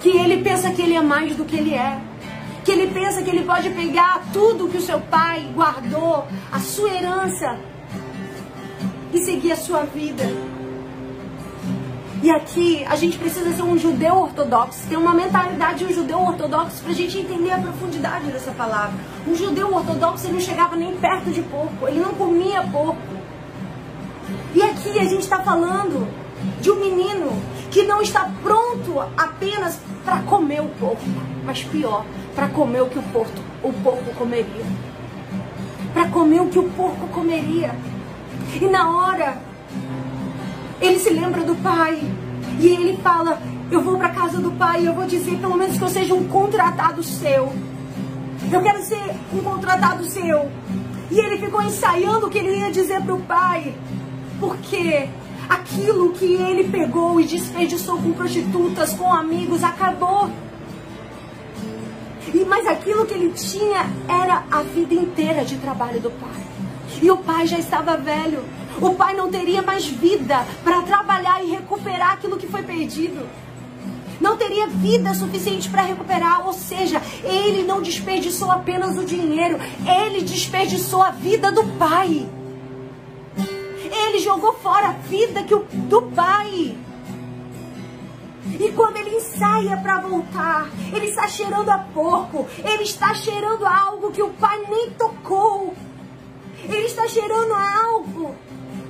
[0.00, 1.98] que ele pensa que ele é mais do que ele é.
[2.62, 6.90] Que ele pensa que ele pode pegar tudo que o seu pai guardou, a sua
[6.90, 7.58] herança,
[9.12, 10.24] e seguir a sua vida.
[12.22, 16.18] E aqui a gente precisa ser um judeu ortodoxo, ter uma mentalidade de um judeu
[16.20, 18.98] ortodoxo para a gente entender a profundidade dessa palavra.
[19.26, 22.98] Um judeu ortodoxo ele não chegava nem perto de porco, ele não comia porco.
[24.54, 26.23] E aqui a gente está falando
[26.64, 27.30] de um menino
[27.70, 31.04] que não está pronto apenas para comer o porco,
[31.44, 34.64] mas pior, para comer o que o porco, o porco comeria.
[35.92, 37.74] Para comer o que o porco comeria.
[38.58, 39.36] E na hora
[40.80, 42.02] ele se lembra do pai.
[42.58, 43.38] E ele fala:
[43.70, 46.14] Eu vou para casa do pai e eu vou dizer, pelo menos, que eu seja
[46.14, 47.52] um contratado seu.
[48.50, 50.50] Eu quero ser um contratado seu.
[51.10, 53.74] E ele ficou ensaiando o que ele ia dizer para o pai.
[54.40, 55.10] Porque
[55.48, 60.30] aquilo que ele pegou e desperdiçou com prostitutas, com amigos, acabou.
[62.32, 66.42] E mas aquilo que ele tinha era a vida inteira de trabalho do pai.
[67.00, 68.44] E o pai já estava velho.
[68.80, 73.28] O pai não teria mais vida para trabalhar e recuperar aquilo que foi perdido.
[74.20, 80.22] Não teria vida suficiente para recuperar, ou seja, ele não desperdiçou apenas o dinheiro, ele
[80.22, 82.26] desperdiçou a vida do pai.
[83.94, 86.76] Ele jogou fora a vida que o, do pai.
[88.60, 94.10] E quando ele ensaia para voltar, ele está cheirando a porco, ele está cheirando algo
[94.10, 95.74] que o pai nem tocou.
[96.64, 98.34] Ele está cheirando algo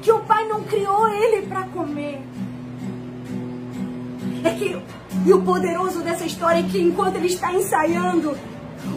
[0.02, 2.22] que o pai não criou ele para comer.
[4.44, 4.82] É que,
[5.24, 8.36] e o poderoso dessa história é que enquanto ele está ensaiando,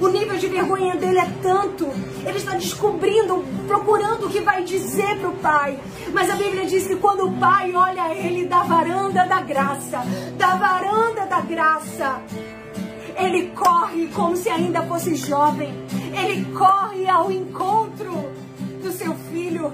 [0.01, 1.87] o nível de vergonha dele é tanto.
[2.25, 5.79] Ele está descobrindo, procurando o que vai dizer para o pai.
[6.13, 10.03] Mas a Bíblia diz que quando o pai olha ele da varanda da graça,
[10.37, 12.21] da varanda da graça,
[13.17, 15.73] ele corre como se ainda fosse jovem.
[16.13, 18.31] Ele corre ao encontro
[18.83, 19.73] do seu filho.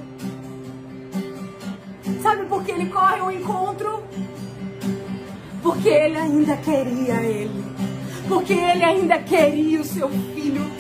[2.22, 4.02] Sabe por que ele corre ao encontro?
[5.62, 7.73] Porque ele ainda queria ele.
[8.28, 10.72] Porque ele ainda queria o seu filho.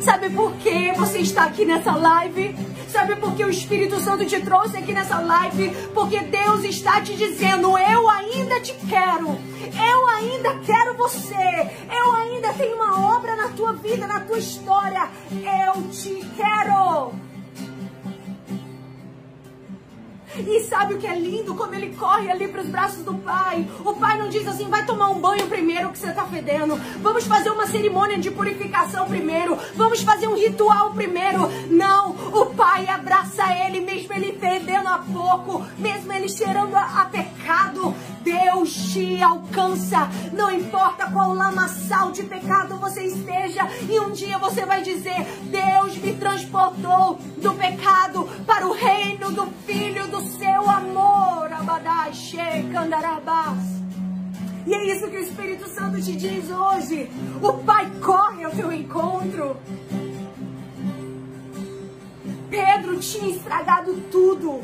[0.00, 2.54] Sabe por que você está aqui nessa live?
[2.88, 5.70] Sabe por que o Espírito Santo te trouxe aqui nessa live?
[5.94, 9.28] Porque Deus está te dizendo: Eu ainda te quero.
[9.28, 11.70] Eu ainda quero você.
[11.90, 15.08] Eu ainda tenho uma obra na tua vida, na tua história.
[15.30, 17.29] Eu te quero.
[20.36, 21.54] E sabe o que é lindo?
[21.54, 23.66] Quando ele corre ali para os braços do pai.
[23.84, 26.76] O pai não diz assim: vai tomar um banho primeiro que você está fedendo.
[27.00, 29.58] Vamos fazer uma cerimônia de purificação primeiro.
[29.74, 31.48] Vamos fazer um ritual primeiro.
[31.70, 32.10] Não.
[32.32, 33.19] O pai abraça
[34.90, 37.94] a pouco, mesmo ele cheirando a, a pecado.
[38.22, 40.08] Deus te alcança.
[40.32, 43.66] Não importa qual lamaçal de pecado você esteja.
[43.88, 49.46] E um dia você vai dizer: Deus me transportou do pecado para o reino do
[49.66, 51.52] Filho do seu amor.
[51.52, 53.80] Abadai, Shekandarabás.
[54.66, 57.10] E é isso que o Espírito Santo te diz hoje.
[57.42, 59.56] O Pai corre ao teu encontro.
[62.50, 64.60] Pedro tinha estragado tudo.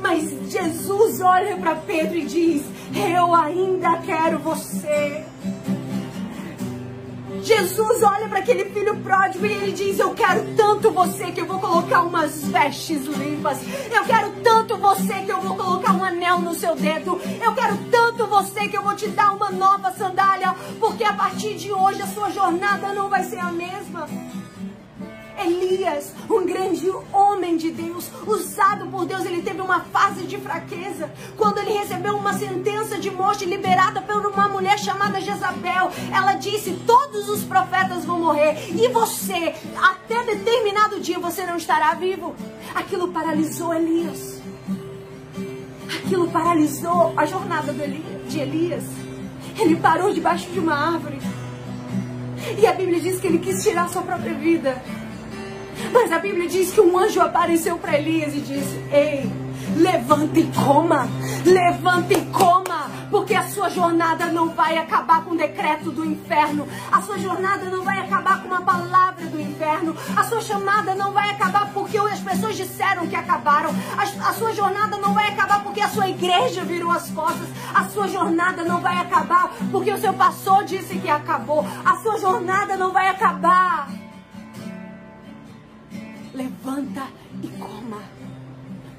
[0.00, 5.24] Mas Jesus olha para Pedro e diz: Eu ainda quero você.
[7.42, 11.46] Jesus olha para aquele filho pródigo e ele diz: Eu quero tanto você que eu
[11.46, 13.58] vou colocar umas vestes limpas.
[13.92, 17.20] Eu quero tanto você que eu vou colocar um anel no seu dedo.
[17.42, 20.54] Eu quero tanto você que eu vou te dar uma nova sandália.
[20.80, 24.08] Porque a partir de hoje a sua jornada não vai ser a mesma.
[25.38, 31.10] Elias, um grande homem de Deus, usado por Deus, ele teve uma fase de fraqueza.
[31.36, 36.72] Quando ele recebeu uma sentença de morte liberada por uma mulher chamada Jezabel, ela disse:
[36.86, 42.34] Todos os profetas vão morrer e você, até determinado dia, você não estará vivo.
[42.74, 44.40] Aquilo paralisou Elias.
[45.98, 48.84] Aquilo paralisou a jornada de Elias.
[49.58, 51.18] Ele parou debaixo de uma árvore.
[52.58, 54.80] E a Bíblia diz que ele quis tirar sua própria vida.
[55.92, 59.30] Mas a Bíblia diz que um anjo apareceu para Elias e disse: Ei,
[59.76, 61.08] levanta e coma,
[61.44, 66.66] levanta e coma, porque a sua jornada não vai acabar com o decreto do inferno,
[66.90, 71.12] a sua jornada não vai acabar com uma palavra do inferno, a sua chamada não
[71.12, 75.62] vai acabar porque as pessoas disseram que acabaram, a, a sua jornada não vai acabar
[75.62, 79.98] porque a sua igreja virou as costas, a sua jornada não vai acabar porque o
[79.98, 84.05] seu pastor disse que acabou, a sua jornada não vai acabar.
[86.36, 87.04] Levanta
[87.42, 88.02] e coma,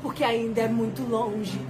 [0.01, 1.61] porque ainda é muito longe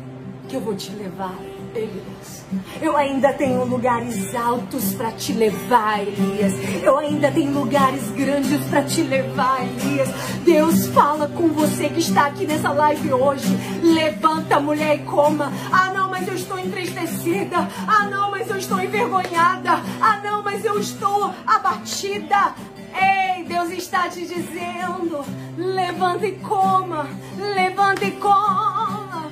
[0.47, 1.35] que eu vou te levar,
[1.75, 2.45] Elias.
[2.81, 6.53] Eu ainda tenho lugares altos para te levar, Elias.
[6.81, 10.07] Eu ainda tenho lugares grandes para te levar, Elias.
[10.45, 13.49] Deus fala com você que está aqui nessa live hoje.
[13.83, 15.51] Levanta, mulher, e coma.
[15.69, 17.67] Ah, não, mas eu estou entristecida.
[17.85, 19.81] Ah, não, mas eu estou envergonhada.
[19.99, 22.55] Ah, não, mas eu estou abatida.
[22.93, 25.23] Ei, Deus está te dizendo:
[25.57, 27.07] levanta e coma,
[27.37, 29.31] levanta e coma.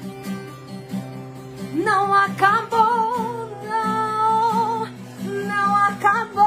[1.74, 4.86] Não acabou, não,
[5.47, 6.45] não acabou.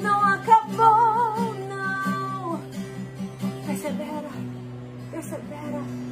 [0.00, 2.60] não acabou, não.
[3.66, 4.30] Persevera,
[5.10, 6.07] persevera.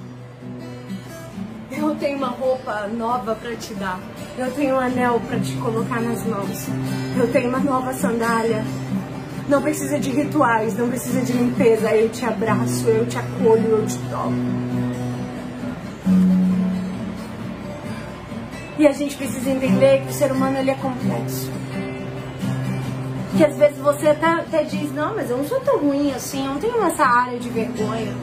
[1.71, 3.99] Eu tenho uma roupa nova para te dar.
[4.39, 6.69] Eu tenho um anel para te colocar nas mãos.
[7.17, 8.65] Eu tenho uma nova sandália.
[9.49, 11.91] Não precisa de rituais, não precisa de limpeza.
[11.95, 14.33] Eu te abraço, eu te acolho, eu te toco.
[18.79, 21.51] E a gente precisa entender que o ser humano ele é complexo.
[23.37, 26.45] Que às vezes você até, até diz, não, mas eu não sou tão ruim assim,
[26.47, 28.15] eu não tenho essa área de vergonha.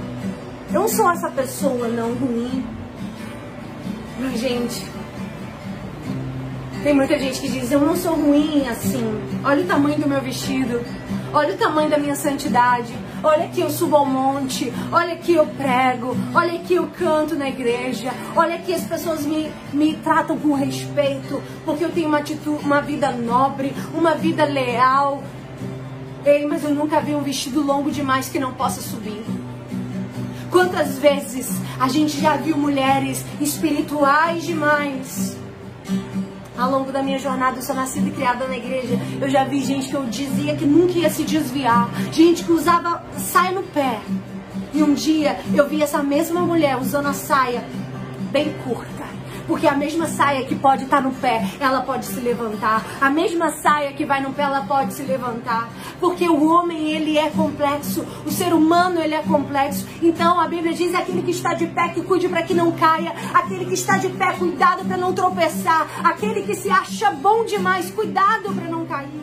[0.72, 2.64] Eu não sou essa pessoa não ruim.
[4.32, 4.86] Gente,
[6.82, 9.04] tem muita gente que diz: Eu não sou ruim assim.
[9.44, 10.82] Olha o tamanho do meu vestido.
[11.34, 12.94] Olha o tamanho da minha santidade.
[13.24, 14.72] Olha aqui eu subo ao monte.
[14.92, 16.16] Olha aqui eu prego.
[16.34, 18.12] Olha aqui eu canto na igreja.
[18.36, 21.42] Olha aqui as pessoas me, me tratam com respeito.
[21.66, 25.24] Porque eu tenho uma, atitude, uma vida nobre, uma vida leal.
[26.26, 29.24] Ei, mas eu nunca vi um vestido longo demais que não possa subir.
[30.54, 31.50] Quantas vezes
[31.80, 35.36] a gente já viu mulheres espirituais demais?
[36.56, 39.00] Ao longo da minha jornada, eu sou nascida e criada na igreja.
[39.20, 41.90] Eu já vi gente que eu dizia que nunca ia se desviar.
[42.12, 44.00] Gente que usava saia no pé.
[44.72, 47.66] E um dia eu vi essa mesma mulher usando a saia
[48.32, 49.03] bem curta.
[49.48, 52.86] Porque a mesma saia que pode estar no pé, ela pode se levantar.
[53.02, 55.70] A mesma saia que vai no pé, ela pode se levantar.
[56.00, 58.06] Porque o homem, ele é complexo.
[58.26, 59.88] O ser humano, ele é complexo.
[60.02, 63.14] Então a Bíblia diz: aquele que está de pé, que cuide para que não caia.
[63.34, 65.88] Aquele que está de pé, cuidado para não tropeçar.
[66.04, 69.22] Aquele que se acha bom demais, cuidado para não cair.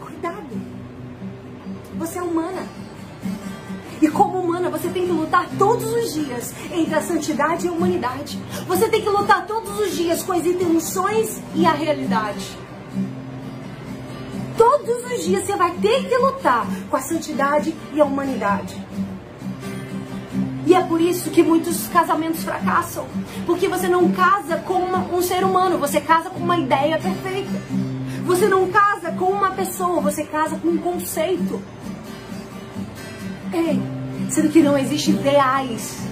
[0.00, 0.62] Cuidado.
[1.98, 2.77] Você é humana.
[4.70, 8.38] Você tem que lutar todos os dias entre a santidade e a humanidade.
[8.66, 12.56] Você tem que lutar todos os dias com as intenções e a realidade.
[14.56, 18.76] Todos os dias você vai ter que lutar com a santidade e a humanidade.
[20.66, 23.06] E é por isso que muitos casamentos fracassam.
[23.46, 27.58] Porque você não casa com uma, um ser humano, você casa com uma ideia perfeita.
[28.26, 31.62] Você não casa com uma pessoa, você casa com um conceito.
[33.50, 33.80] Ei,
[34.28, 36.08] sendo que não existe ideais.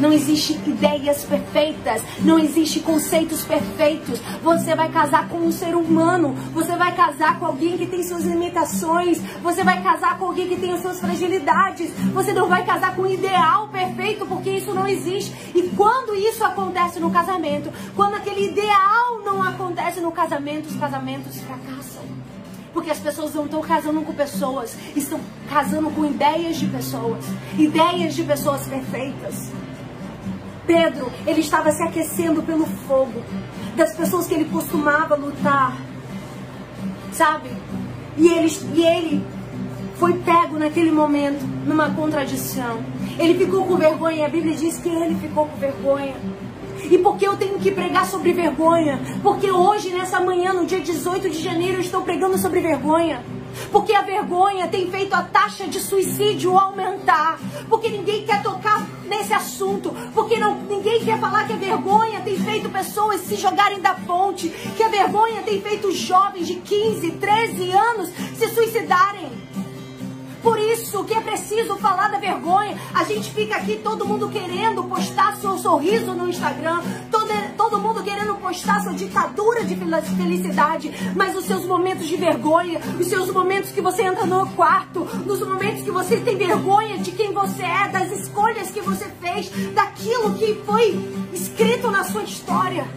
[0.00, 4.20] Não existe ideias perfeitas, não existe conceitos perfeitos.
[4.42, 8.22] Você vai casar com um ser humano, você vai casar com alguém que tem suas
[8.22, 11.90] limitações, você vai casar com alguém que tem as suas fragilidades.
[12.12, 15.34] Você não vai casar com um ideal perfeito, porque isso não existe.
[15.54, 21.40] E quando isso acontece no casamento, quando aquele ideal não acontece no casamento, os casamentos
[21.40, 22.27] fracassam.
[22.72, 27.24] Porque as pessoas não estão casando com pessoas, estão casando com ideias de pessoas,
[27.58, 29.50] ideias de pessoas perfeitas.
[30.66, 33.22] Pedro, ele estava se aquecendo pelo fogo
[33.74, 35.78] das pessoas que ele costumava lutar,
[37.12, 37.48] sabe?
[38.18, 39.26] E ele, e ele
[39.96, 42.82] foi pego naquele momento numa contradição.
[43.18, 46.14] Ele ficou com vergonha, a Bíblia diz que ele ficou com vergonha.
[46.90, 49.00] E por que eu tenho que pregar sobre vergonha?
[49.22, 53.22] Porque hoje, nessa manhã, no dia 18 de janeiro, eu estou pregando sobre vergonha.
[53.72, 57.38] Porque a vergonha tem feito a taxa de suicídio aumentar.
[57.68, 59.90] Porque ninguém quer tocar nesse assunto.
[60.14, 64.48] Porque não, ninguém quer falar que a vergonha tem feito pessoas se jogarem da ponte.
[64.76, 69.47] Que a vergonha tem feito jovens de 15, 13 anos se suicidarem.
[70.48, 72.74] Por isso que é preciso falar da vergonha.
[72.94, 76.80] A gente fica aqui todo mundo querendo postar seu sorriso no Instagram,
[77.10, 82.80] todo, todo mundo querendo postar sua ditadura de felicidade, mas os seus momentos de vergonha,
[82.98, 87.12] os seus momentos que você entra no quarto, nos momentos que você tem vergonha de
[87.12, 90.98] quem você é, das escolhas que você fez, daquilo que foi
[91.30, 92.88] escrito na sua história.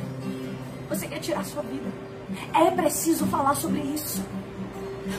[0.88, 1.92] Você quer tirar sua vida.
[2.54, 4.24] É preciso falar sobre isso.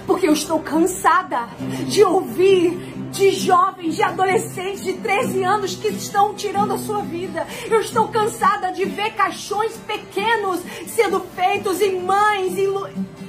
[0.07, 1.49] Porque eu estou cansada
[1.87, 7.47] de ouvir de jovens, de adolescentes de 13 anos que estão tirando a sua vida.
[7.71, 12.55] Eu estou cansada de ver caixões pequenos sendo feitos em mães,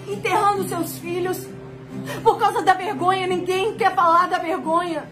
[0.07, 1.45] enterrando seus filhos.
[2.23, 5.03] Por causa da vergonha, ninguém quer falar da vergonha.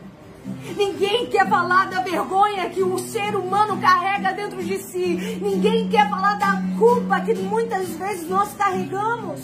[0.76, 5.40] Ninguém quer falar da vergonha que o ser humano carrega dentro de si.
[5.42, 9.42] Ninguém quer falar da culpa que muitas vezes nós carregamos.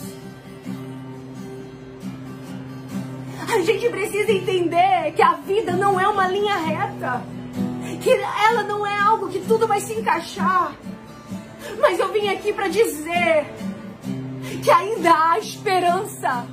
[3.48, 7.22] A gente precisa entender que a vida não é uma linha reta.
[8.02, 10.72] Que ela não é algo que tudo vai se encaixar.
[11.80, 13.46] Mas eu vim aqui para dizer
[14.62, 16.46] que ainda há esperança.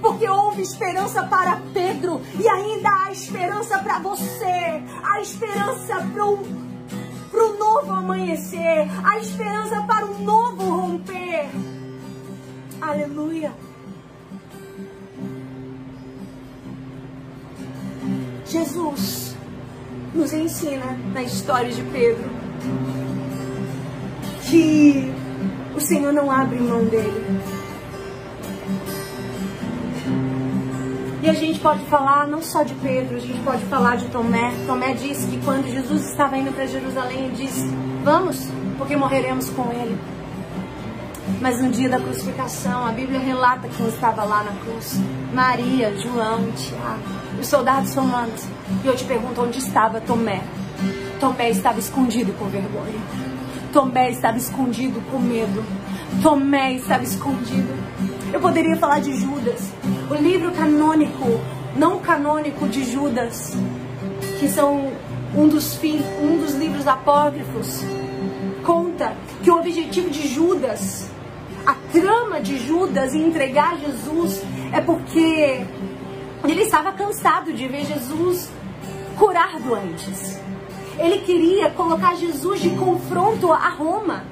[0.00, 4.82] Porque houve esperança para Pedro e ainda há esperança para você.
[5.04, 6.24] Há esperança para
[7.44, 11.50] o novo amanhecer, a esperança para o novo romper.
[12.80, 13.52] Aleluia.
[18.52, 19.34] Jesus
[20.14, 22.30] nos ensina na história de Pedro
[24.42, 25.10] que
[25.74, 27.40] o Senhor não abre mão dele.
[31.22, 34.52] E a gente pode falar não só de Pedro, a gente pode falar de Tomé.
[34.66, 37.64] Tomé disse que quando Jesus estava indo para Jerusalém, ele disse:
[38.04, 39.96] Vamos, porque morreremos com ele.
[41.42, 44.98] Mas no dia da crucificação, a Bíblia relata quem estava lá na cruz:
[45.34, 48.46] Maria, João Tiago os soldados romanos.
[48.84, 50.42] E eu te pergunto onde estava Tomé.
[51.20, 53.00] Tomé estava escondido com vergonha.
[53.72, 55.64] Tomé estava escondido com medo.
[56.22, 57.72] Tomé estava escondido.
[58.32, 59.70] Eu poderia falar de Judas.
[60.10, 61.40] O livro canônico,
[61.76, 63.56] não canônico de Judas,
[64.38, 64.92] que são
[65.34, 65.78] um dos,
[66.20, 67.82] um dos livros apócrifos,
[68.64, 71.08] conta que o objetivo de Judas,
[71.66, 74.42] a trama de Judas em entregar Jesus,
[74.72, 75.64] é porque
[76.48, 78.50] ele estava cansado de ver Jesus
[79.18, 80.40] curar doentes.
[80.98, 84.24] Ele queria colocar Jesus de confronto a Roma.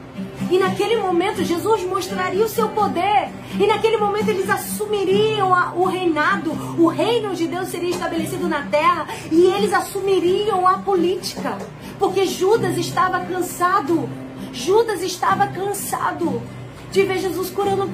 [0.51, 3.31] E naquele momento Jesus mostraria o seu poder.
[3.59, 6.51] E naquele momento eles assumiriam o reinado.
[6.79, 9.07] O reino de Deus seria estabelecido na terra.
[9.31, 11.57] E eles assumiriam a política.
[11.99, 14.09] Porque Judas estava cansado.
[14.53, 16.43] Judas estava cansado
[16.91, 17.91] de ver Jesus curando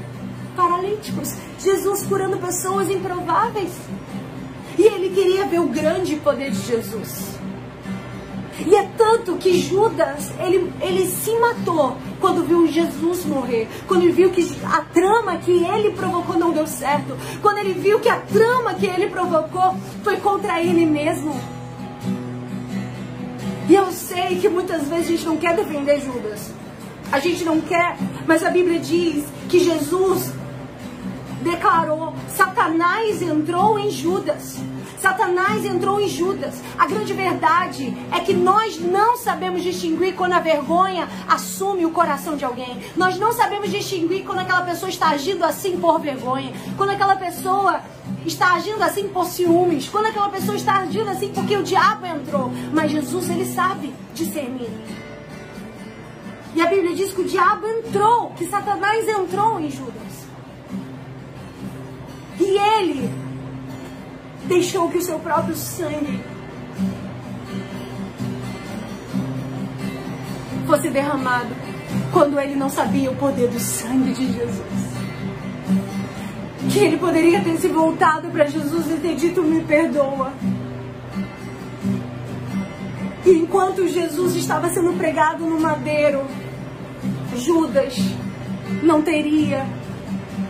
[0.57, 1.35] paralíticos.
[1.59, 3.73] Jesus curando pessoas improváveis.
[4.79, 7.37] E ele queria ver o grande poder de Jesus.
[8.65, 13.69] E é tanto que Judas, ele, ele se matou quando viu Jesus morrer.
[13.87, 17.17] Quando viu que a trama que ele provocou não deu certo.
[17.43, 21.39] Quando ele viu que a trama que ele provocou foi contra ele mesmo.
[23.69, 26.51] E eu sei que muitas vezes a gente não quer defender Judas.
[27.13, 27.97] A gente não quer,
[28.27, 30.33] mas a Bíblia diz que Jesus
[31.43, 34.59] declarou: Satanás entrou em Judas.
[34.99, 36.61] Satanás entrou em Judas.
[36.77, 42.37] A grande verdade é que nós não sabemos distinguir quando a vergonha assume o coração
[42.37, 42.79] de alguém.
[42.97, 46.53] Nós não sabemos distinguir quando aquela pessoa está agindo assim por vergonha.
[46.77, 47.81] Quando aquela pessoa
[48.25, 49.89] está agindo assim por ciúmes.
[49.89, 52.51] Quando aquela pessoa está agindo assim porque o diabo entrou.
[52.73, 54.71] Mas Jesus, ele sabe discernir.
[56.57, 60.27] E a Bíblia diz que o diabo entrou, que Satanás entrou em Judas.
[62.41, 63.13] E ele
[64.47, 66.19] deixou que o seu próprio sangue
[70.67, 71.55] fosse derramado
[72.11, 74.87] quando ele não sabia o poder do sangue de Jesus.
[76.73, 80.33] Que ele poderia ter se voltado para Jesus e ter dito: Me perdoa.
[83.27, 86.25] E enquanto Jesus estava sendo pregado no madeiro,
[87.37, 87.97] Judas
[88.83, 89.67] não teria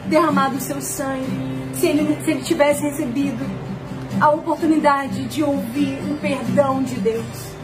[0.06, 3.44] derramado seu sangue se ele, se ele tivesse recebido
[4.20, 7.56] a oportunidade de ouvir o perdão de Deus.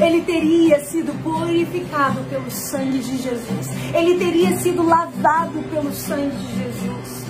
[0.00, 3.68] Ele teria sido purificado pelo sangue de Jesus.
[3.92, 7.26] Ele teria sido lavado pelo sangue de Jesus.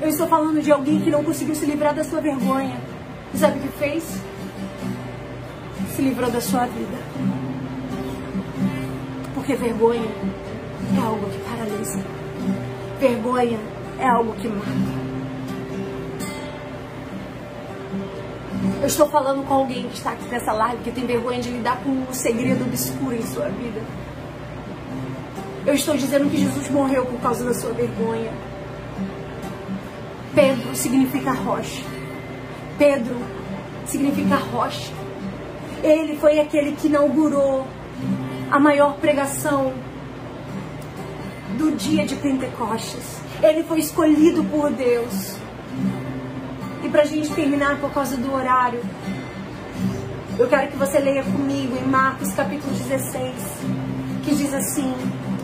[0.00, 2.80] Eu estou falando de alguém que não conseguiu se livrar da sua vergonha.
[3.34, 4.02] E sabe o que fez?
[5.94, 7.39] Se livrou da sua vida.
[9.50, 10.08] Porque vergonha
[10.96, 11.98] é algo que paralisa.
[13.00, 13.58] Vergonha
[13.98, 14.70] é algo que mata.
[18.80, 21.82] Eu estou falando com alguém que está aqui nessa live que tem vergonha de lidar
[21.82, 23.80] com um segredo obscuro em sua vida.
[25.66, 28.30] Eu estou dizendo que Jesus morreu por causa da sua vergonha.
[30.32, 31.82] Pedro significa rocha.
[32.78, 33.16] Pedro
[33.84, 34.92] significa rocha.
[35.82, 37.66] Ele foi aquele que inaugurou
[38.50, 39.72] a maior pregação
[41.56, 43.20] do dia de Pentecostes.
[43.40, 45.36] Ele foi escolhido por Deus.
[46.82, 48.80] E para a gente terminar por causa do horário,
[50.38, 53.34] eu quero que você leia comigo em Marcos capítulo 16,
[54.24, 54.94] que diz assim,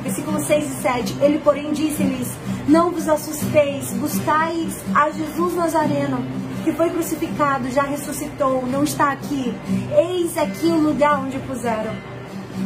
[0.03, 1.17] versículos 6 e 7.
[1.21, 2.35] Ele, porém, disse-lhes:
[2.67, 6.25] Não vos assusteis, buscais a Jesus Nazareno,
[6.65, 9.55] que foi crucificado, já ressuscitou, não está aqui.
[9.97, 12.16] Eis aqui o lugar onde puseram.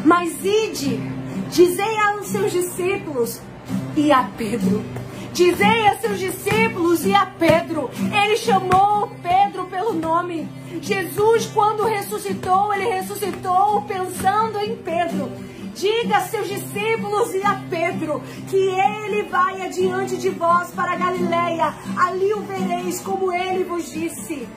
[0.05, 1.01] Mas ide,
[1.51, 3.41] dizei aos seus discípulos
[3.97, 4.83] e a Pedro.
[5.33, 7.89] Dizei a seus discípulos e a Pedro.
[8.13, 10.49] Ele chamou Pedro pelo nome.
[10.81, 15.31] Jesus, quando ressuscitou, ele ressuscitou pensando em Pedro.
[15.75, 21.73] Diga a seus discípulos e a Pedro que ele vai adiante de vós para Galiléia.
[21.97, 24.49] Ali o vereis como ele vos disse.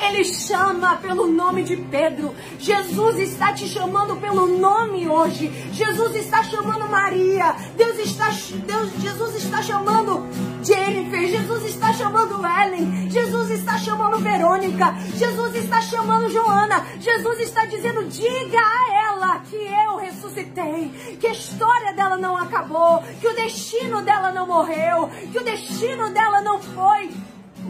[0.00, 2.34] Ele chama pelo nome de Pedro.
[2.58, 5.48] Jesus está te chamando pelo nome hoje.
[5.72, 7.54] Jesus está chamando Maria.
[7.76, 8.30] Deus está,
[8.66, 10.26] Deus, Jesus está chamando
[10.62, 11.28] Jennifer.
[11.28, 13.10] Jesus está chamando Ellen.
[13.10, 14.94] Jesus está chamando Verônica.
[15.16, 16.86] Jesus está chamando Joana.
[16.98, 23.02] Jesus está dizendo: diga a ela que eu ressuscitei, que a história dela não acabou,
[23.20, 27.10] que o destino dela não morreu, que o destino dela não foi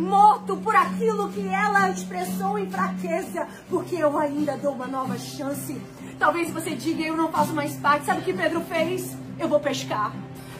[0.01, 5.80] morto por aquilo que ela expressou em fraqueza, porque eu ainda dou uma nova chance.
[6.18, 8.07] Talvez você diga, eu não faço mais parte.
[8.07, 9.16] Sabe o que Pedro fez?
[9.38, 10.12] Eu vou pescar.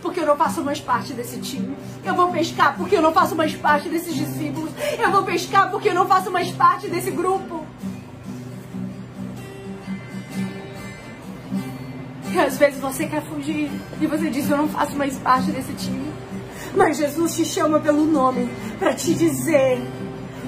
[0.03, 1.77] Porque eu não faço mais parte desse time.
[2.05, 4.71] Eu vou pescar porque eu não faço mais parte desses discípulos.
[4.99, 7.67] Eu vou pescar porque eu não faço mais parte desse grupo.
[12.33, 13.71] E às vezes você quer fugir
[14.01, 16.11] e você diz: Eu não faço mais parte desse time.
[16.75, 18.49] Mas Jesus te chama pelo nome
[18.79, 19.81] para te dizer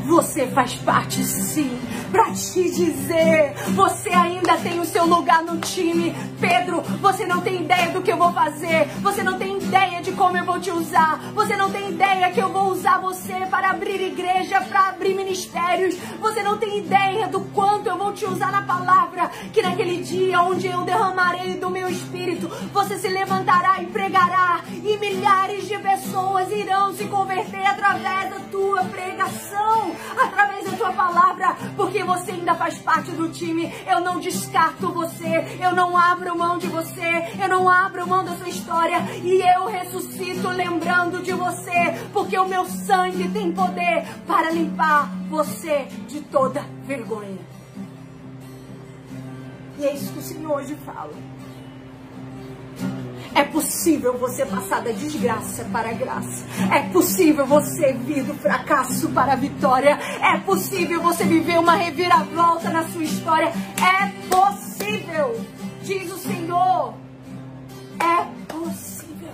[0.05, 1.79] você faz parte sim.
[2.11, 6.15] Pra te dizer, você ainda tem o seu lugar no time.
[6.39, 8.87] Pedro, você não tem ideia do que eu vou fazer.
[9.01, 11.19] Você não tem ideia de como eu vou te usar.
[11.35, 15.97] Você não tem ideia que eu vou usar você para abrir igreja, para abrir ministérios.
[16.21, 19.31] Você não tem ideia do quanto eu vou te usar na palavra.
[19.53, 24.61] Que naquele dia onde eu derramarei do meu espírito, você se levantará e pregará.
[24.85, 31.57] E milhares de pessoas irão se converter através da tua pregação através da tua palavra,
[31.77, 33.73] porque você ainda faz parte do time.
[33.87, 38.37] Eu não descarto você, eu não abro mão de você, eu não abro mão da
[38.37, 44.51] sua história e eu ressuscito lembrando de você, porque o meu sangue tem poder para
[44.51, 47.39] limpar você de toda vergonha.
[49.79, 51.32] E é isso que o Senhor hoje fala.
[53.35, 56.45] É possível você passar da desgraça para a graça.
[56.71, 59.99] É possível você vir do fracasso para a vitória.
[60.21, 63.53] É possível você viver uma reviravolta na sua história.
[63.79, 65.41] É possível,
[65.83, 66.95] diz o Senhor.
[67.99, 69.33] É possível.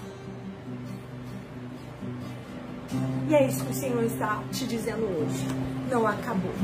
[3.28, 5.46] E é isso que o Senhor está te dizendo hoje.
[5.90, 6.55] Não acabou.